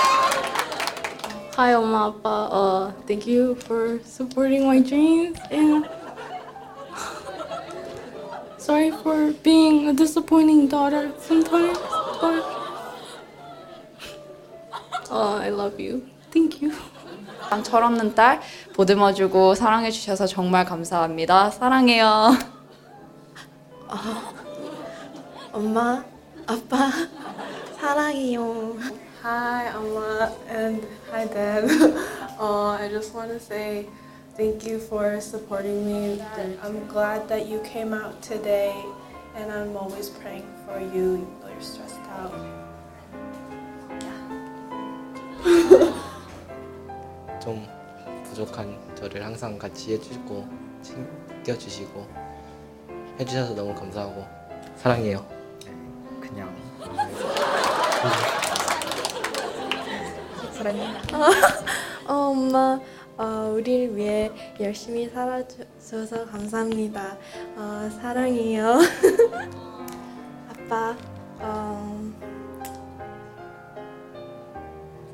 [1.54, 2.48] Hi 엄마 아빠.
[2.50, 5.86] Uh, thank you for supporting my dreams and
[8.56, 11.78] sorry for being a disappointing daughter sometimes,
[12.22, 12.42] but
[15.10, 16.08] uh, I love you.
[16.32, 16.72] Thank you.
[17.62, 18.40] 철없는 딸
[18.72, 21.50] 보듬어주고 사랑해주셔서 정말 감사합니다.
[21.50, 22.32] 사랑해요.
[25.52, 26.02] 엄마
[26.46, 26.90] 아빠
[27.78, 29.01] 사랑해요.
[29.21, 31.65] Hi, Amma, and hi, Dad.
[32.39, 33.87] uh, I just want to say
[34.35, 36.21] thank you for supporting me.
[36.63, 38.73] I'm glad that you came out today,
[39.35, 42.33] and I'm always praying for you, even though you're stressed out.
[47.41, 47.65] 좀
[48.25, 50.47] 부족한 저를 항상 같이 해주고
[50.81, 52.05] 챙겨주시고
[53.19, 54.25] 해주셔서 너무 감사하고
[54.75, 55.25] 사랑해요.
[56.19, 56.53] 그냥
[62.06, 62.78] 어, 엄마,
[63.18, 67.16] 어, 우리를 위해 열심히 살아줘서 감사합니다.
[67.56, 68.78] 어, 사랑해요.
[70.48, 70.96] 아빠,
[71.40, 72.12] 어,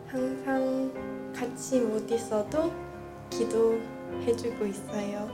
[0.09, 0.93] 항상
[1.35, 2.71] 같이 못 있어도
[3.31, 5.31] 기도해주고 있어요.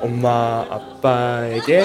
[0.00, 1.84] 엄마 아빠에게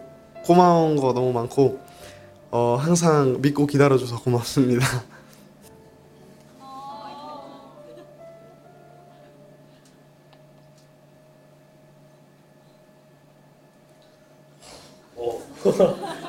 [0.45, 1.79] 고마운 거 너무 많고
[2.51, 4.85] 어, 항상 믿고 기다려줘서 고맙습니다.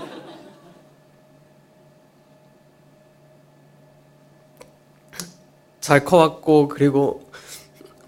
[5.81, 7.22] 잘 커왔고 그리고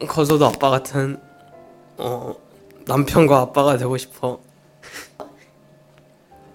[0.06, 1.20] 커서도 아빠 같은
[1.96, 2.34] 어,
[2.86, 4.43] 남편과 아빠가 되고 싶어.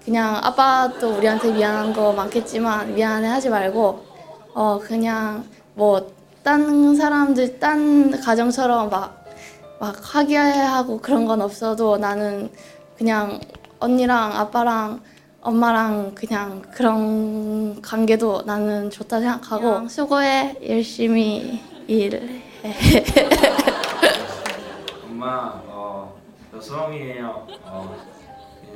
[0.10, 4.04] 그냥 아빠도 우리한테 미안한 거 많겠지만 미안해 하지 말고
[4.56, 5.46] 어 그냥
[5.76, 9.20] 뭐 딴 사람들 딴 가정처럼 막
[9.80, 12.50] 막 화기애애하고 그런 건 없어도 나는
[12.98, 13.40] 그냥
[13.80, 15.00] 언니랑 아빠랑
[15.42, 22.20] 엄마랑 그냥 그런 관계도 나는 좋다 생각하고 수고해 열심히 일해
[25.10, 26.14] 엄마, 어,
[26.52, 27.48] 저 수롱이에요.
[27.64, 27.96] 어,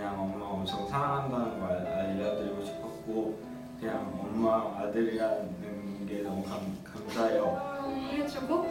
[0.04, 3.39] 그냥 엄마 엄청 사랑한다는 거 알- 알려드리고 싶었고,
[3.80, 7.80] 그냥 엄마 아들이라는 게 너무 감, 감사해요.
[8.12, 8.70] 해주고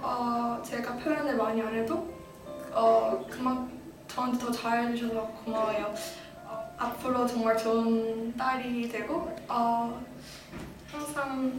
[0.00, 2.06] 어, 제가 표현을 많이 안 해도
[2.72, 3.68] 어, 그만
[4.06, 5.92] 저한테 더 잘해주셔서 고마워요.
[6.46, 10.00] 어, 앞으로 정말 좋은 딸이 되고 어,
[10.92, 11.52] 항상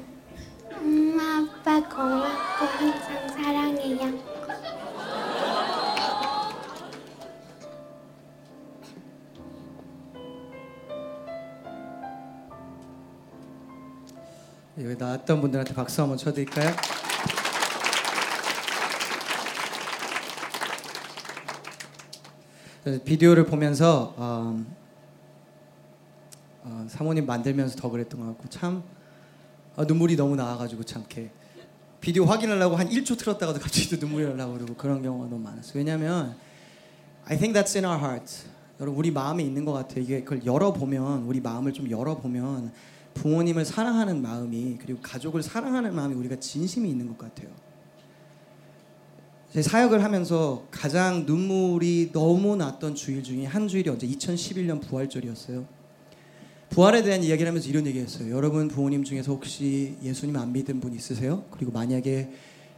[0.73, 4.34] 엄마 아빠 고맙고 항상 사랑해요.
[14.77, 16.75] 여기 나왔던 분들한테 박수 한번 쳐드릴까요?
[23.05, 24.65] 비디오를 보면서 어,
[26.63, 28.83] 어, 사모님 만들면서 더 그랬던 것 같고 참
[29.77, 31.31] 어, 눈물이 너무 나와가지고 참 이렇게
[32.01, 35.73] 비디오 확인하려고 한 1초 틀었다가도 갑자기 또 눈물이 나려고 그러고 그런 경우가 너무 많았어요.
[35.75, 36.35] 왜냐하면
[37.23, 38.43] I think that's in our heart.
[38.81, 40.03] 여러분 우리 마음에 있는 것 같아요.
[40.03, 42.73] 이게 그걸 열어보면 우리 마음을 좀 열어보면
[43.15, 47.49] 부모님을 사랑하는 마음이 그리고 가족을 사랑하는 마음이 우리가 진심이 있는 것 같아요.
[49.51, 55.65] 제 사역을 하면서 가장 눈물이 너무 났던 주일 중에 한 주일이 언제 2011년 부활절이었어요.
[56.69, 58.35] 부활에 대한 이야기를 하면서 이런 얘기했어요.
[58.35, 61.45] 여러분 부모님 중에서 혹시 예수님 안 믿은 분 있으세요?
[61.51, 62.29] 그리고 만약에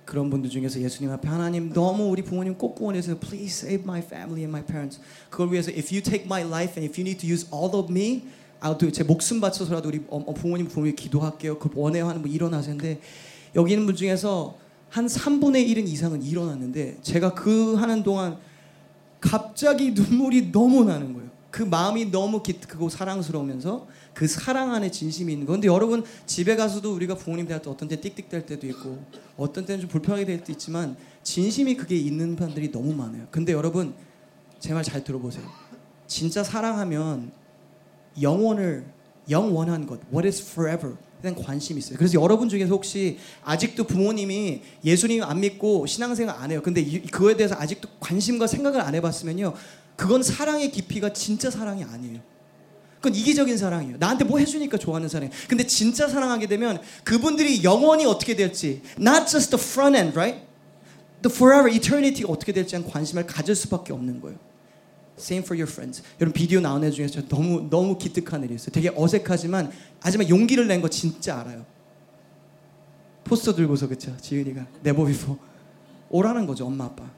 [0.05, 3.19] 그런 분들 중에서 예수님 앞에 하나님 너무 우리 부모님 꼭 구원해주세요.
[3.19, 5.01] Please save my family and my parents.
[5.29, 7.91] 그걸 위해서 if you take my life and if you need to use all of
[7.91, 8.23] me,
[8.61, 8.91] I'll do it.
[8.93, 9.99] 제 목숨 바쳐서라도 우리
[10.35, 11.59] 부모님 부모님 기도할게요.
[11.59, 12.99] 그 원해요 하는 분 일어나세요인데
[13.55, 14.57] 여기 있는 분 중에서
[14.89, 18.37] 한 3분의 1은 이상은 일어났는데 제가 그 하는 동안
[19.19, 21.29] 갑자기 눈물이 너무 나는 거예요.
[21.49, 25.53] 그 마음이 너무 기특하고 사랑스러우면서 그 사랑 안에 진심이 있는 거.
[25.53, 29.03] 근데 여러분 집에 가서도 우리가 부모님 대할 때 어떤 때 띡띡댈 때도 있고
[29.37, 33.27] 어떤 때는 좀 불편하게 될 때도 있지만 진심이 그게 있는 분들이 너무 많아요.
[33.31, 33.93] 근데 여러분
[34.59, 35.45] 제 말 잘 들어보세요.
[36.07, 37.31] 진짜 사랑하면
[38.21, 38.85] 영원을
[39.29, 41.97] 영원한 것 what is forever 대한 관심이 있어요.
[41.97, 46.61] 그래서 여러분 중에서 혹시 아직도 부모님이 예수님 안 믿고 신앙생활 안 해요.
[46.63, 49.53] 근데 이- 그거에 대해서 아직도 관심과 생각을 안 해봤으면요.
[49.95, 52.19] 그건 사랑의 깊이가 진짜 사랑이 아니에요.
[52.97, 53.97] 그건 이기적인 사랑이에요.
[53.97, 55.33] 나한테 뭐 해주니까 좋아하는 사랑이에요.
[55.47, 60.45] 근데 진짜 사랑하게 되면 그분들이 영원히 어떻게 될지 not just the front end, right?
[61.23, 64.37] The forever, eternity가 어떻게 대한 관심을 가질 수밖에 없는 거예요.
[65.17, 66.03] Same for your friends.
[66.21, 68.71] 여러분 비디오 나온 애 중에서 저 너무 너무 기특한 일이 있어요.
[68.71, 71.65] 되게 어색하지만 하지만 용기를 낸 거 진짜 알아요.
[73.23, 75.37] 포스터 들고서 그쵸 지은이가 네버 비포
[76.09, 77.09] 오라는 거죠 엄마 아빠.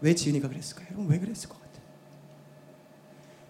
[0.00, 0.88] 왜 지은이가 그랬을까요?
[0.92, 1.82] 여러분 왜 그랬을 것 같아요?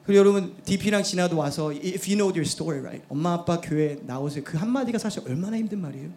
[0.05, 4.43] 그리고 여러분 DP랑 진아도 와서 if you know your story right 엄마 아빠 교회 나오세요.
[4.45, 6.11] 그 한마디가 사실 얼마나 힘든 말이에요.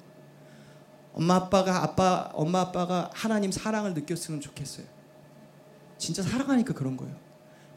[1.13, 4.85] 엄마 아빠가 아빠 엄마 아빠가 하나님 사랑을 느꼈으면 좋겠어요.
[5.97, 7.15] 진짜 사랑하니까 그런 거예요.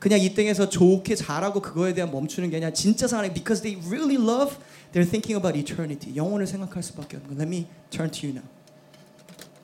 [0.01, 4.15] 그냥 이 땅에서 좋게 잘하고 그거에 대한 멈추는 게 아니라 진짜 사랑해 because they really
[4.15, 4.57] love
[4.93, 8.47] they're thinking about eternity 영혼을 생각할 수밖에 없는 거 Let me turn to you now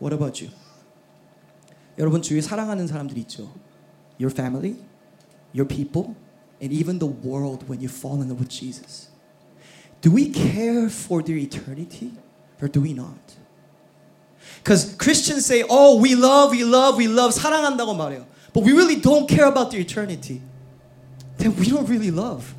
[0.02, 0.54] What about you?
[1.98, 3.54] 여러분 주위에 사랑하는 사람들이 있죠
[4.20, 4.78] Your family,
[5.54, 6.16] your people
[6.62, 9.14] and even the world when you fall in love with Jesus
[10.02, 12.12] Do we care for their eternity
[12.62, 13.36] or do we not?
[14.58, 18.26] Because Christians say, oh, we love, we love, we love, 사랑한다고 말해요.
[18.59, 20.43] But we really don't care about the eternity.
[21.37, 22.53] Then we don't really love.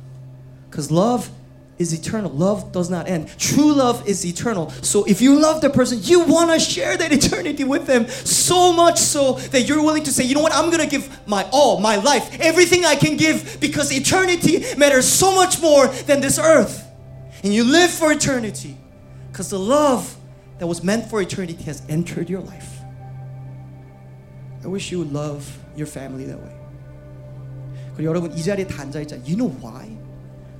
[0.70, 1.30] Because love
[1.76, 2.30] is eternal.
[2.30, 3.28] Love does not end.
[3.36, 4.70] True love is eternal.
[4.80, 8.72] So if you love the person, you want to share that eternity with them so
[8.72, 11.46] much so that you're willing to say, you know what, I'm going to give my
[11.52, 16.38] all, my life, everything I can give because eternity matters so much more than this
[16.38, 16.82] earth.
[17.44, 18.74] And you live for eternity
[19.30, 20.16] because the love
[20.60, 22.78] that was meant for eternity has entered your life.
[24.64, 26.53] I wish you would love your family that way.
[27.95, 29.25] 그리고 여러분 이 자리에 다 앉아 있잖아요.
[29.25, 29.87] You know why?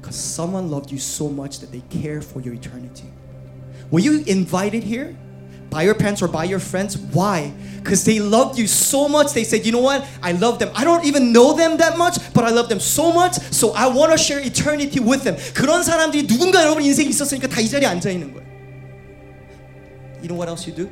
[0.02, 3.10] Because someone loved you so much that they care for your eternity.
[3.92, 5.16] Were you invited here?
[5.76, 6.98] by your parents or by your friends.
[6.98, 7.52] Why?
[7.84, 9.34] Because they loved you so much.
[9.34, 10.08] They said, you know what?
[10.24, 10.72] I love them.
[10.74, 13.36] I don't even know them that much, but I love them so much.
[13.52, 15.36] So I want to share eternity with them.
[15.54, 18.46] 그런 사람들이 누군가 여러분 인생에 있었으니까 다 이 자리에 앉아 있는 거예요.
[20.22, 20.90] You know what else you do?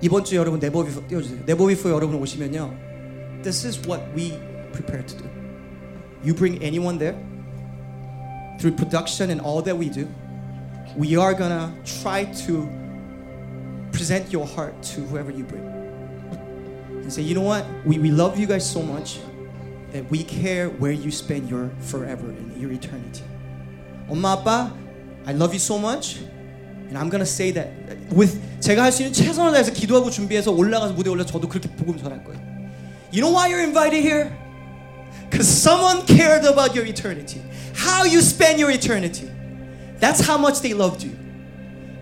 [0.00, 1.44] 이번 주 여러분 네버비포 띄워주세요.
[1.46, 2.74] 네버비포 여러분 오시면요.
[3.42, 4.38] This is what we
[4.72, 5.28] prepare to do.
[6.24, 7.16] You bring anyone there
[8.58, 10.08] through production and all that we do.
[10.96, 12.68] we are gonna try to
[13.92, 15.64] present your heart to whoever you bring
[17.02, 19.20] and say, you know what, we, we love you guys so much
[19.92, 23.22] that we care where you spend your forever and your eternity.
[24.08, 24.72] 엄마 아빠,
[25.26, 26.20] I love you so much.
[26.88, 27.70] And I'm gonna say that
[28.12, 31.96] with 제가 할 수 있는 최선을 다해서 기도하고 준비해서 올라가서 무대 올라 저도 그렇게 복음
[31.96, 32.40] 전할 거예요.
[33.12, 34.30] You know why you're invited here?
[35.30, 37.40] Because someone cared about your eternity.
[37.74, 39.30] How you spend your eternity.
[40.00, 41.12] That's how much they loved you.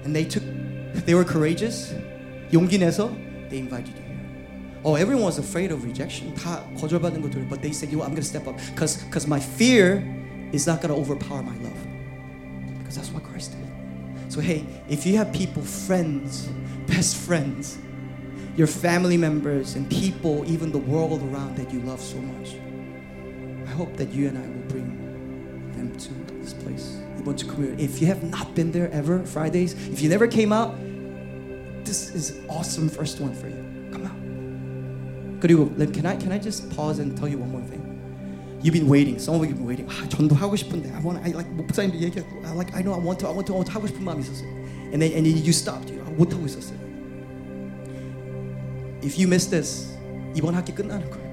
[0.04, 0.42] And they took,
[1.04, 1.92] they were courageous.
[2.52, 3.12] 용기 내서
[3.50, 4.18] they invited you here.
[4.84, 6.34] Oh, everyone was afraid of rejection.
[6.34, 7.48] 다 거절받는 거 두려워.
[7.48, 8.56] But they said, you know, I'm going to step up.
[8.74, 10.02] Because because my fear
[10.52, 11.76] is not going to overpower my love.
[12.78, 13.61] Because that's what Christ did.
[14.32, 16.48] So hey, if you have people, friends,
[16.86, 17.78] best friends,
[18.56, 22.56] your family members and people, even the world around that you love so much,
[23.66, 26.10] I hope that you and I will bring them to
[26.42, 26.98] this place.
[27.20, 27.78] 이번 주 금요일.
[27.78, 30.74] If you have not been there ever, Fridays, if you never came out,
[31.84, 33.64] this is awesome first one for you.
[33.92, 34.18] Come out.
[35.40, 37.81] 그리고 can I can I just pause and tell you one more thing?
[38.62, 39.18] You've been waiting.
[39.18, 39.86] Some of you've been waiting.
[39.88, 40.90] 아, 전도 하고 싶은데.
[40.90, 41.22] I want.
[41.22, 42.44] I like 목사님 얘기하고.
[42.44, 42.74] I like.
[42.74, 42.92] I know.
[42.92, 43.28] I want to.
[43.28, 43.54] I want to.
[43.54, 44.48] I want to 하고 싶은 마음이 있었어요.
[44.90, 45.92] And then and then you stopped.
[45.92, 46.78] You 못 하고 있었어요.
[49.04, 49.96] If you miss this,
[50.34, 51.28] 이번 학기 끝나는 거예요.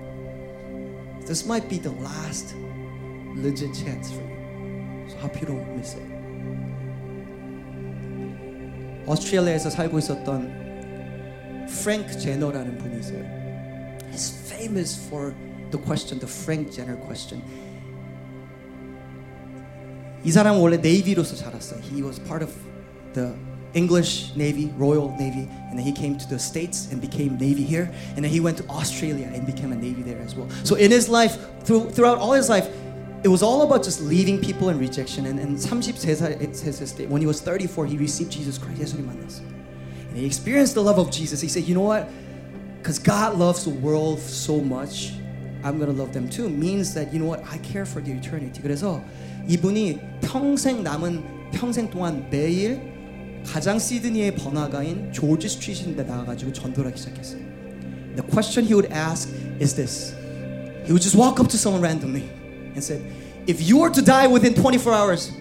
[1.26, 2.54] This might be the last
[3.36, 5.10] legit chance for you.
[5.10, 6.06] So hope you don't miss it.
[9.08, 13.24] 오스트레일리아에서 살고 있었던 프랭크 제너라는 분이 있어요.
[14.12, 15.34] He's famous for
[15.72, 17.42] the question, the Frank Jenner question.
[20.24, 21.82] 이 사람은 원래 네이비로서 자랐어요.
[21.82, 22.52] He was part of
[23.14, 23.34] the
[23.76, 27.92] English Navy, Royal Navy, and then he came to the States and became Navy here,
[28.16, 30.48] and then he went to Australia and became a Navy there as well.
[30.64, 32.68] So in his life, through, throughout all his life,
[33.24, 35.26] it was all about just leaving people in rejection.
[35.26, 38.82] And, and 33살, it says this, when he was 34, he received Jesus Christ.
[38.82, 39.42] 예수님 만났어.
[40.10, 41.42] And he experienced the love of Jesus.
[41.42, 42.08] He said, you know what?
[42.78, 45.14] Because God loves the world so much,
[45.63, 46.49] I'm gonna love them too.
[46.49, 47.43] Means that you know what?
[47.45, 48.63] I care for the eternity.
[48.63, 49.03] 그래서
[49.49, 52.81] 이분이 평생 남은 평생 동안 매일
[53.45, 57.41] 가장 시드니의 번화가인 조지 스트리트인데 나가가지고 전도를 하기 시작했어요.
[58.17, 59.29] The question he would ask
[59.61, 60.15] is this.
[60.85, 62.29] He would just walk up to someone randomly
[62.75, 63.03] and said,
[63.47, 65.33] If you were to die within 24 hours,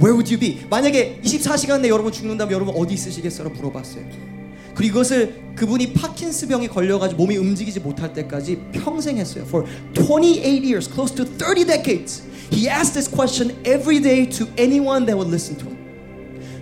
[0.00, 0.66] where would you be?
[0.68, 3.50] 만약에 24시간 내에 여러분 죽는다면 여러분 어디 있으시겠어요?
[3.50, 4.35] 물어봤어요.
[4.76, 9.44] 그리고 이것을 그분이 파킨스 병에 걸려가지고 몸이 움직이지 못할 때까지 평생 했어요.
[9.46, 12.22] For 28 years, close to 30 decades.
[12.52, 15.76] He asked this question every day to anyone that would listen to him.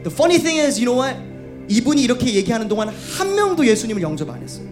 [0.04, 1.18] The funny thing is, you know what?
[1.68, 4.64] 이분이 이렇게 얘기하는 동안 한 명도 예수님을 영접 안 했어요.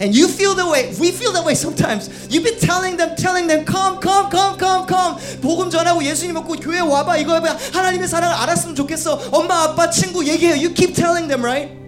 [0.00, 0.94] And you feel that way.
[1.00, 2.08] We feel that way sometimes.
[2.30, 5.16] You've been telling them, telling them, come, come, come, come, come.
[5.40, 7.16] 복음 전하고 예수님 믿고 교회 와봐.
[7.18, 7.56] 이거 해봐.
[7.72, 9.30] 하나님의 사랑을 알았으면 좋겠어.
[9.32, 10.54] 엄마, 아빠, 친구 얘기해요.
[10.54, 11.85] You keep telling them, right?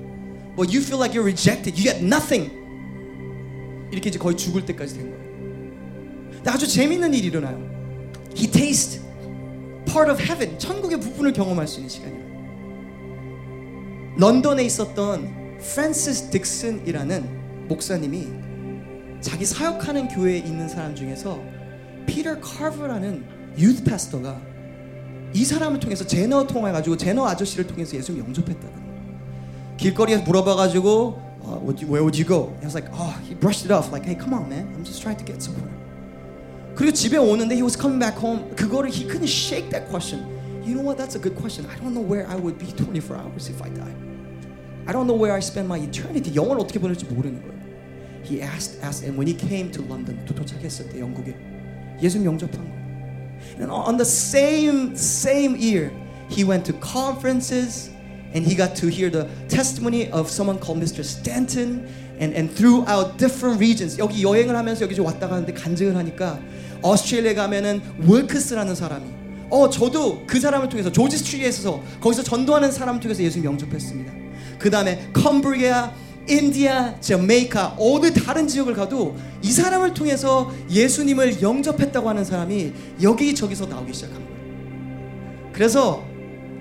[0.59, 1.79] But you feel like you're rejected.
[1.79, 2.51] You get nothing.
[3.92, 5.25] 이렇게 이제 거의 죽을 때까지 된 거예요.
[6.33, 7.59] 근데 아주 재밌는 일이 일어나요.
[8.37, 9.01] He tastes
[9.87, 10.59] part of heaven.
[10.59, 12.27] 천국의 부분을 경험할 수 있는 시간이에요.
[14.18, 18.27] 런던에 있었던 프랜시스 딕슨이라는 목사님이
[19.21, 21.40] 자기 사역하는 교회에 있는 사람 중에서
[22.07, 23.25] 피터 카버라는
[23.57, 24.42] 유th 파스터가
[25.35, 28.88] 이 사람을 통해서 제너 통해 가지고 제너 아저씨를 통해서 예수님 영접했다는.
[29.78, 32.54] 길거리에서 물어봐 가지고 uh, where would you go?
[32.56, 34.84] And I was like, oh, he brushed it off like, hey, come on, man, I'm
[34.84, 35.72] just trying to get somewhere.
[36.76, 38.50] 그리고 집에 오는데 he was coming back home.
[38.56, 40.26] 그거를 he couldn't shake that question.
[40.63, 40.98] You know what?
[40.98, 41.68] That's a good question.
[41.70, 43.93] I don't know where I would be 24 hours if I die.
[44.88, 46.34] I don't know where I spend my eternity.
[46.34, 47.54] 영원을 어떻게 보낼지 모르는 거예요.
[48.24, 51.36] He asked, asked, and when he came to London, 또 도착했을 때 영국에
[52.01, 52.84] 예수님 영접한 거예요.
[53.60, 55.91] And on the same same year,
[56.30, 57.91] he went to conferences
[58.35, 61.03] And he got to hear the testimony of someone called Mr.
[61.05, 61.87] Stanton
[62.20, 63.99] and and throughout different regions.
[63.99, 66.39] 여기 여행을 하면서 여기서 왔다 가는데 간증을 하니까
[66.83, 69.07] 오스트레일리아 가면은 월크스라는 사람이
[69.51, 74.12] 어 저도 그 사람을 통해서 조지 스트리트에서 거기서 전도하는 사람을 통해서 예수님 영접했습니다.
[74.59, 75.93] 그 다음에 컴브리아
[76.29, 82.72] 인디아, 자메이카, 어느 다른 지역을 가도 이 사람을 통해서 예수님을 영접했다고 하는 사람이
[83.03, 84.29] 여기저기서 나오기 시작한 거예요.
[85.55, 86.05] 그래서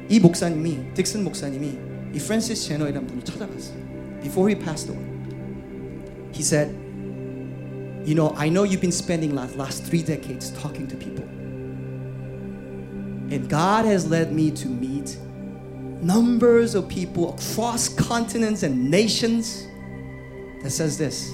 [0.09, 1.79] 이 목사님이 딕슨 목사님이
[2.15, 3.77] 이 프랜시스 제너이라는 분을 찾아갔어요.
[4.23, 5.07] Before he passed away,
[6.33, 6.71] he said,
[8.05, 11.25] "You know, I know you've been spending last last three decades talking to people,
[13.31, 15.19] and God has led me to meet."
[16.03, 19.69] numbers of people across continents and nations
[20.63, 21.33] that says this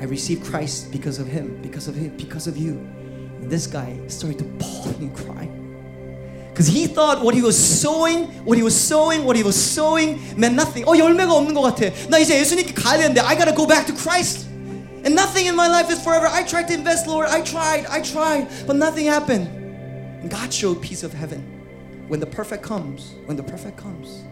[0.00, 2.72] I received Christ because of him, because of him, because of you.
[3.40, 5.48] And this guy started to bawl and cry.
[6.57, 10.19] Because he thought what he was sowing, what he was sowing, what he was sowing
[10.35, 10.85] meant nothing.
[10.87, 11.93] Oh, 열매가 없는 것 같아.
[12.09, 14.47] 나 이제 예수님께 가야 되는데 I gotta go back to Christ.
[15.05, 16.25] And nothing in my life is forever.
[16.25, 17.29] I tried to invest, Lord.
[17.29, 19.45] I tried, I tried, but nothing happened.
[20.23, 21.45] And God showed piece of heaven.
[22.07, 24.25] When the perfect comes, when the perfect comes,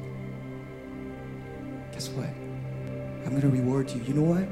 [1.94, 2.34] guess what?
[3.24, 4.02] I'm gonna reward you.
[4.02, 4.50] You know what?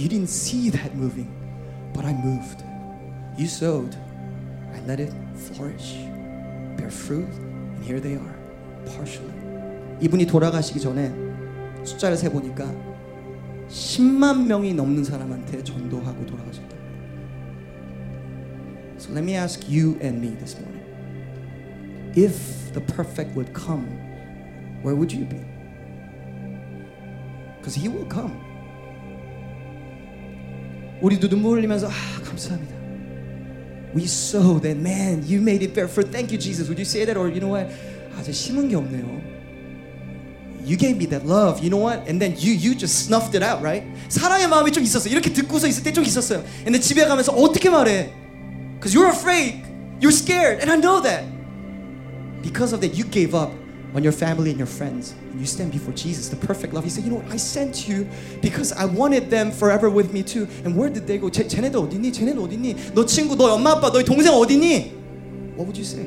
[0.00, 1.28] You didn't see that moving,
[1.92, 2.64] but I moved.
[3.36, 3.94] You sowed,
[4.72, 6.08] I let it flourish.
[6.76, 8.36] Bear fruit, and here they are,
[8.86, 9.32] partially.
[10.00, 11.12] 이분이 돌아가시기 전에
[11.84, 12.66] 숫자를 세 보니까
[13.68, 16.76] 10만 명이 넘는 사람한테 전도하고 돌아가셨다.
[18.98, 20.72] So let me ask you and me this morning.
[22.14, 23.86] if the perfect would come,
[24.82, 25.40] where would you be?
[27.58, 28.32] Because he will come.
[31.00, 32.71] 우리도 눈물 흘리면서 아 감사합니다.
[33.93, 36.11] We saw that man, you made it bear fruit.
[36.11, 36.67] Thank you, Jesus.
[36.67, 37.71] Would you say that or you know what?
[38.17, 39.37] 아저 심은 게 없네요.
[40.65, 41.63] You gave me that love.
[41.63, 42.07] You know what?
[42.09, 43.83] And then you you just snuffed it out, right?
[44.09, 45.07] 사랑의 마음이 좀 있었어.
[45.09, 46.43] 이렇게 듣고서 있을 때 좀 있었어요.
[46.63, 48.11] 근데 집에 가면서 어떻게 말해?
[48.75, 49.63] Because you're afraid.
[50.01, 50.59] You're scared.
[50.59, 51.23] And I know that.
[52.43, 53.51] Because of that, you gave up
[53.93, 55.13] on your family and your friends.
[55.31, 56.83] And you stand before Jesus, the perfect love.
[56.83, 57.31] He said, You know what?
[57.31, 58.07] I sent you
[58.41, 60.47] because I wanted them forever with me too.
[60.63, 61.29] And where did they go?
[61.29, 62.11] 쟤, 쟤네들 어디니?
[62.11, 62.93] 쟤네는 어디니?
[62.93, 64.93] 너 친구, 너 엄마, 아빠, 너희 동생 어디니?
[65.55, 66.03] What would you say?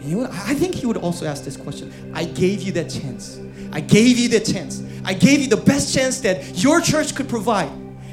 [0.00, 0.32] And you know what?
[0.32, 1.90] I think he would also ask this question.
[2.14, 3.40] I gave you that chance.
[3.72, 4.82] I gave you that chance.
[5.04, 7.70] I gave you the best chance that your church could provide.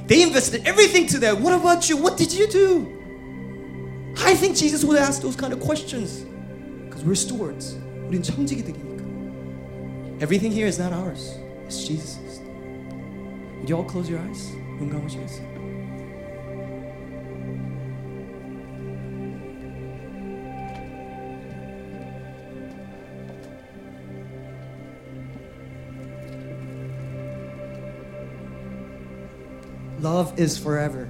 [0.07, 1.39] They invested everything to that.
[1.39, 1.97] What about you?
[1.97, 2.91] What did you do?
[4.23, 6.26] I think Jesus would ask those kind of questions
[6.99, 7.78] because we're stewards.
[8.07, 8.95] 우린 청지기들이니까.
[10.21, 11.38] Everything here is not ours.
[11.65, 12.41] It's Jesus'.
[13.59, 14.51] Would you all close your eyes?
[14.80, 15.55] 눈 감으시겠어요?
[30.01, 31.09] Love is forever.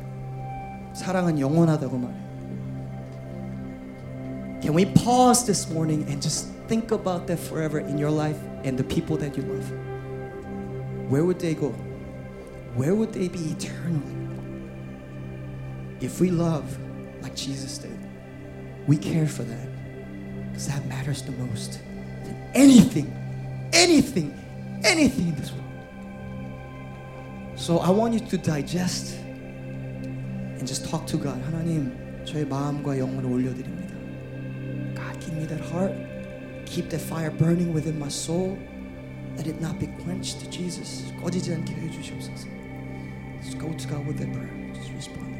[0.94, 2.29] 사랑은 영원하다고 말해.
[4.62, 8.78] Can we pause this morning and just think about that forever in your life and
[8.78, 9.72] the people that you love?
[11.10, 11.70] Where would they go?
[12.76, 14.16] Where would they be eternally?
[16.02, 16.78] If we love
[17.22, 17.98] like Jesus did,
[18.88, 19.68] we care for that
[20.50, 21.80] because that matters the most
[22.24, 23.14] than anything,
[23.74, 24.34] anything,
[24.84, 25.64] anything in this world.
[27.56, 31.42] So I want you to digest and just talk to God.
[31.46, 31.94] 하나님,
[32.26, 33.79] 저의 마음과 영혼을 올려드립니다.
[35.50, 35.92] God, give me that heart.
[36.66, 38.58] Keep that fire burning within my soul.
[39.38, 41.12] Let it not be quenched, Jesus.
[41.22, 42.48] 꺼지지 않게 해주시옵소서.
[43.44, 44.50] Just go to God with that prayer.
[44.74, 45.39] Just respond.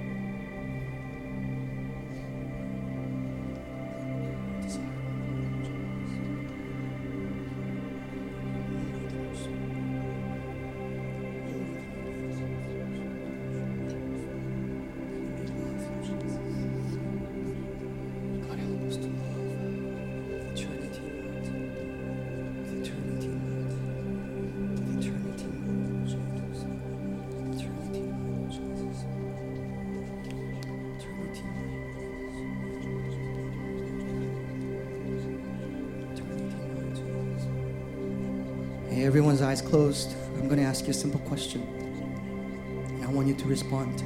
[43.70, 44.04] respond.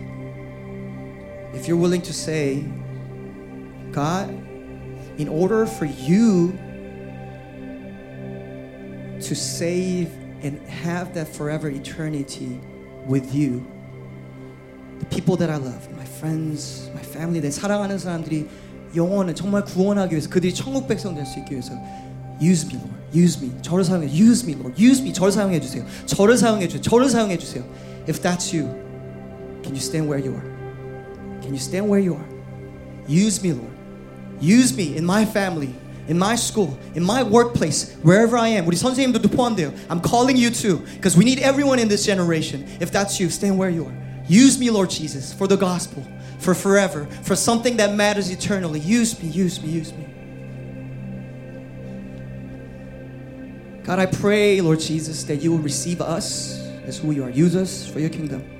[1.53, 2.63] If you're willing to say,
[3.91, 4.29] God,
[5.17, 6.53] in order for you
[9.21, 10.09] to save
[10.41, 12.59] and have that forever eternity
[13.07, 13.65] with you,
[14.99, 18.47] the people that I love, my friends, my family, 내 사랑하는 사람들이
[18.95, 21.73] 영원을 정말 구원하기 위해서 그들이 천국 백성 될 수 있기 위해서
[22.41, 22.95] use me, Lord.
[23.11, 23.51] Use me.
[23.61, 24.07] 저를 사용해.
[24.07, 24.81] Use me, Lord.
[24.81, 25.11] Use me.
[25.13, 25.83] 저를 사용해 주세요.
[26.05, 26.81] 저를 사용해 주세요.
[26.81, 27.63] 저를 사용해 주세요.
[28.07, 28.69] If that's you,
[29.63, 31.41] can you stand where you are?
[31.41, 32.25] Can you stand where you are?
[33.07, 33.75] Use me, Lord.
[34.39, 35.75] Use me in my family.
[36.09, 38.65] in my school, in my workplace, wherever I am.
[38.65, 39.71] 우리 선생님들도 포함돼요.
[39.89, 42.65] I'm calling you too because we need everyone in this generation.
[42.81, 43.93] If that's you, stand where you are.
[44.27, 46.03] Use me, Lord Jesus, for the gospel,
[46.39, 48.79] for forever, for something that matters eternally.
[48.79, 50.07] Use me, use me, use me.
[53.83, 57.29] God, I pray, Lord Jesus, that you will receive us as who you are.
[57.29, 58.52] Use us for your kingdom.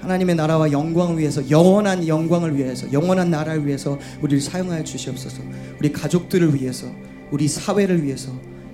[0.00, 5.42] 하나님의 나라와 영광을 위해서 영원한 영광을 위해서 영원한 나라를 위해서 우리를 사용하여 주시옵소서.
[5.78, 6.86] 우리 가족들을 위해서
[7.30, 8.32] 우리 사회를 위해서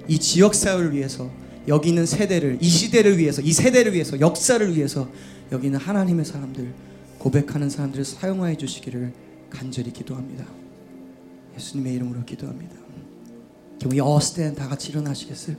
[0.09, 1.31] 이 지역 사회를 위해서
[1.69, 5.09] 여기 있는 세대를 이 시대를 위해서 이 세대를 위해서 역사를 위해서
[5.53, 6.73] 여기 있는 하나님의 사람들
[7.19, 9.13] 고백하는 사람들을 사용하여 주시기를
[9.51, 10.45] 간절히 기도합니다.
[11.57, 12.77] 예수님의 이름으로 기도합니다.
[14.21, 14.59] Stand?
[14.59, 15.57] 다 같이 일어나시겠어요?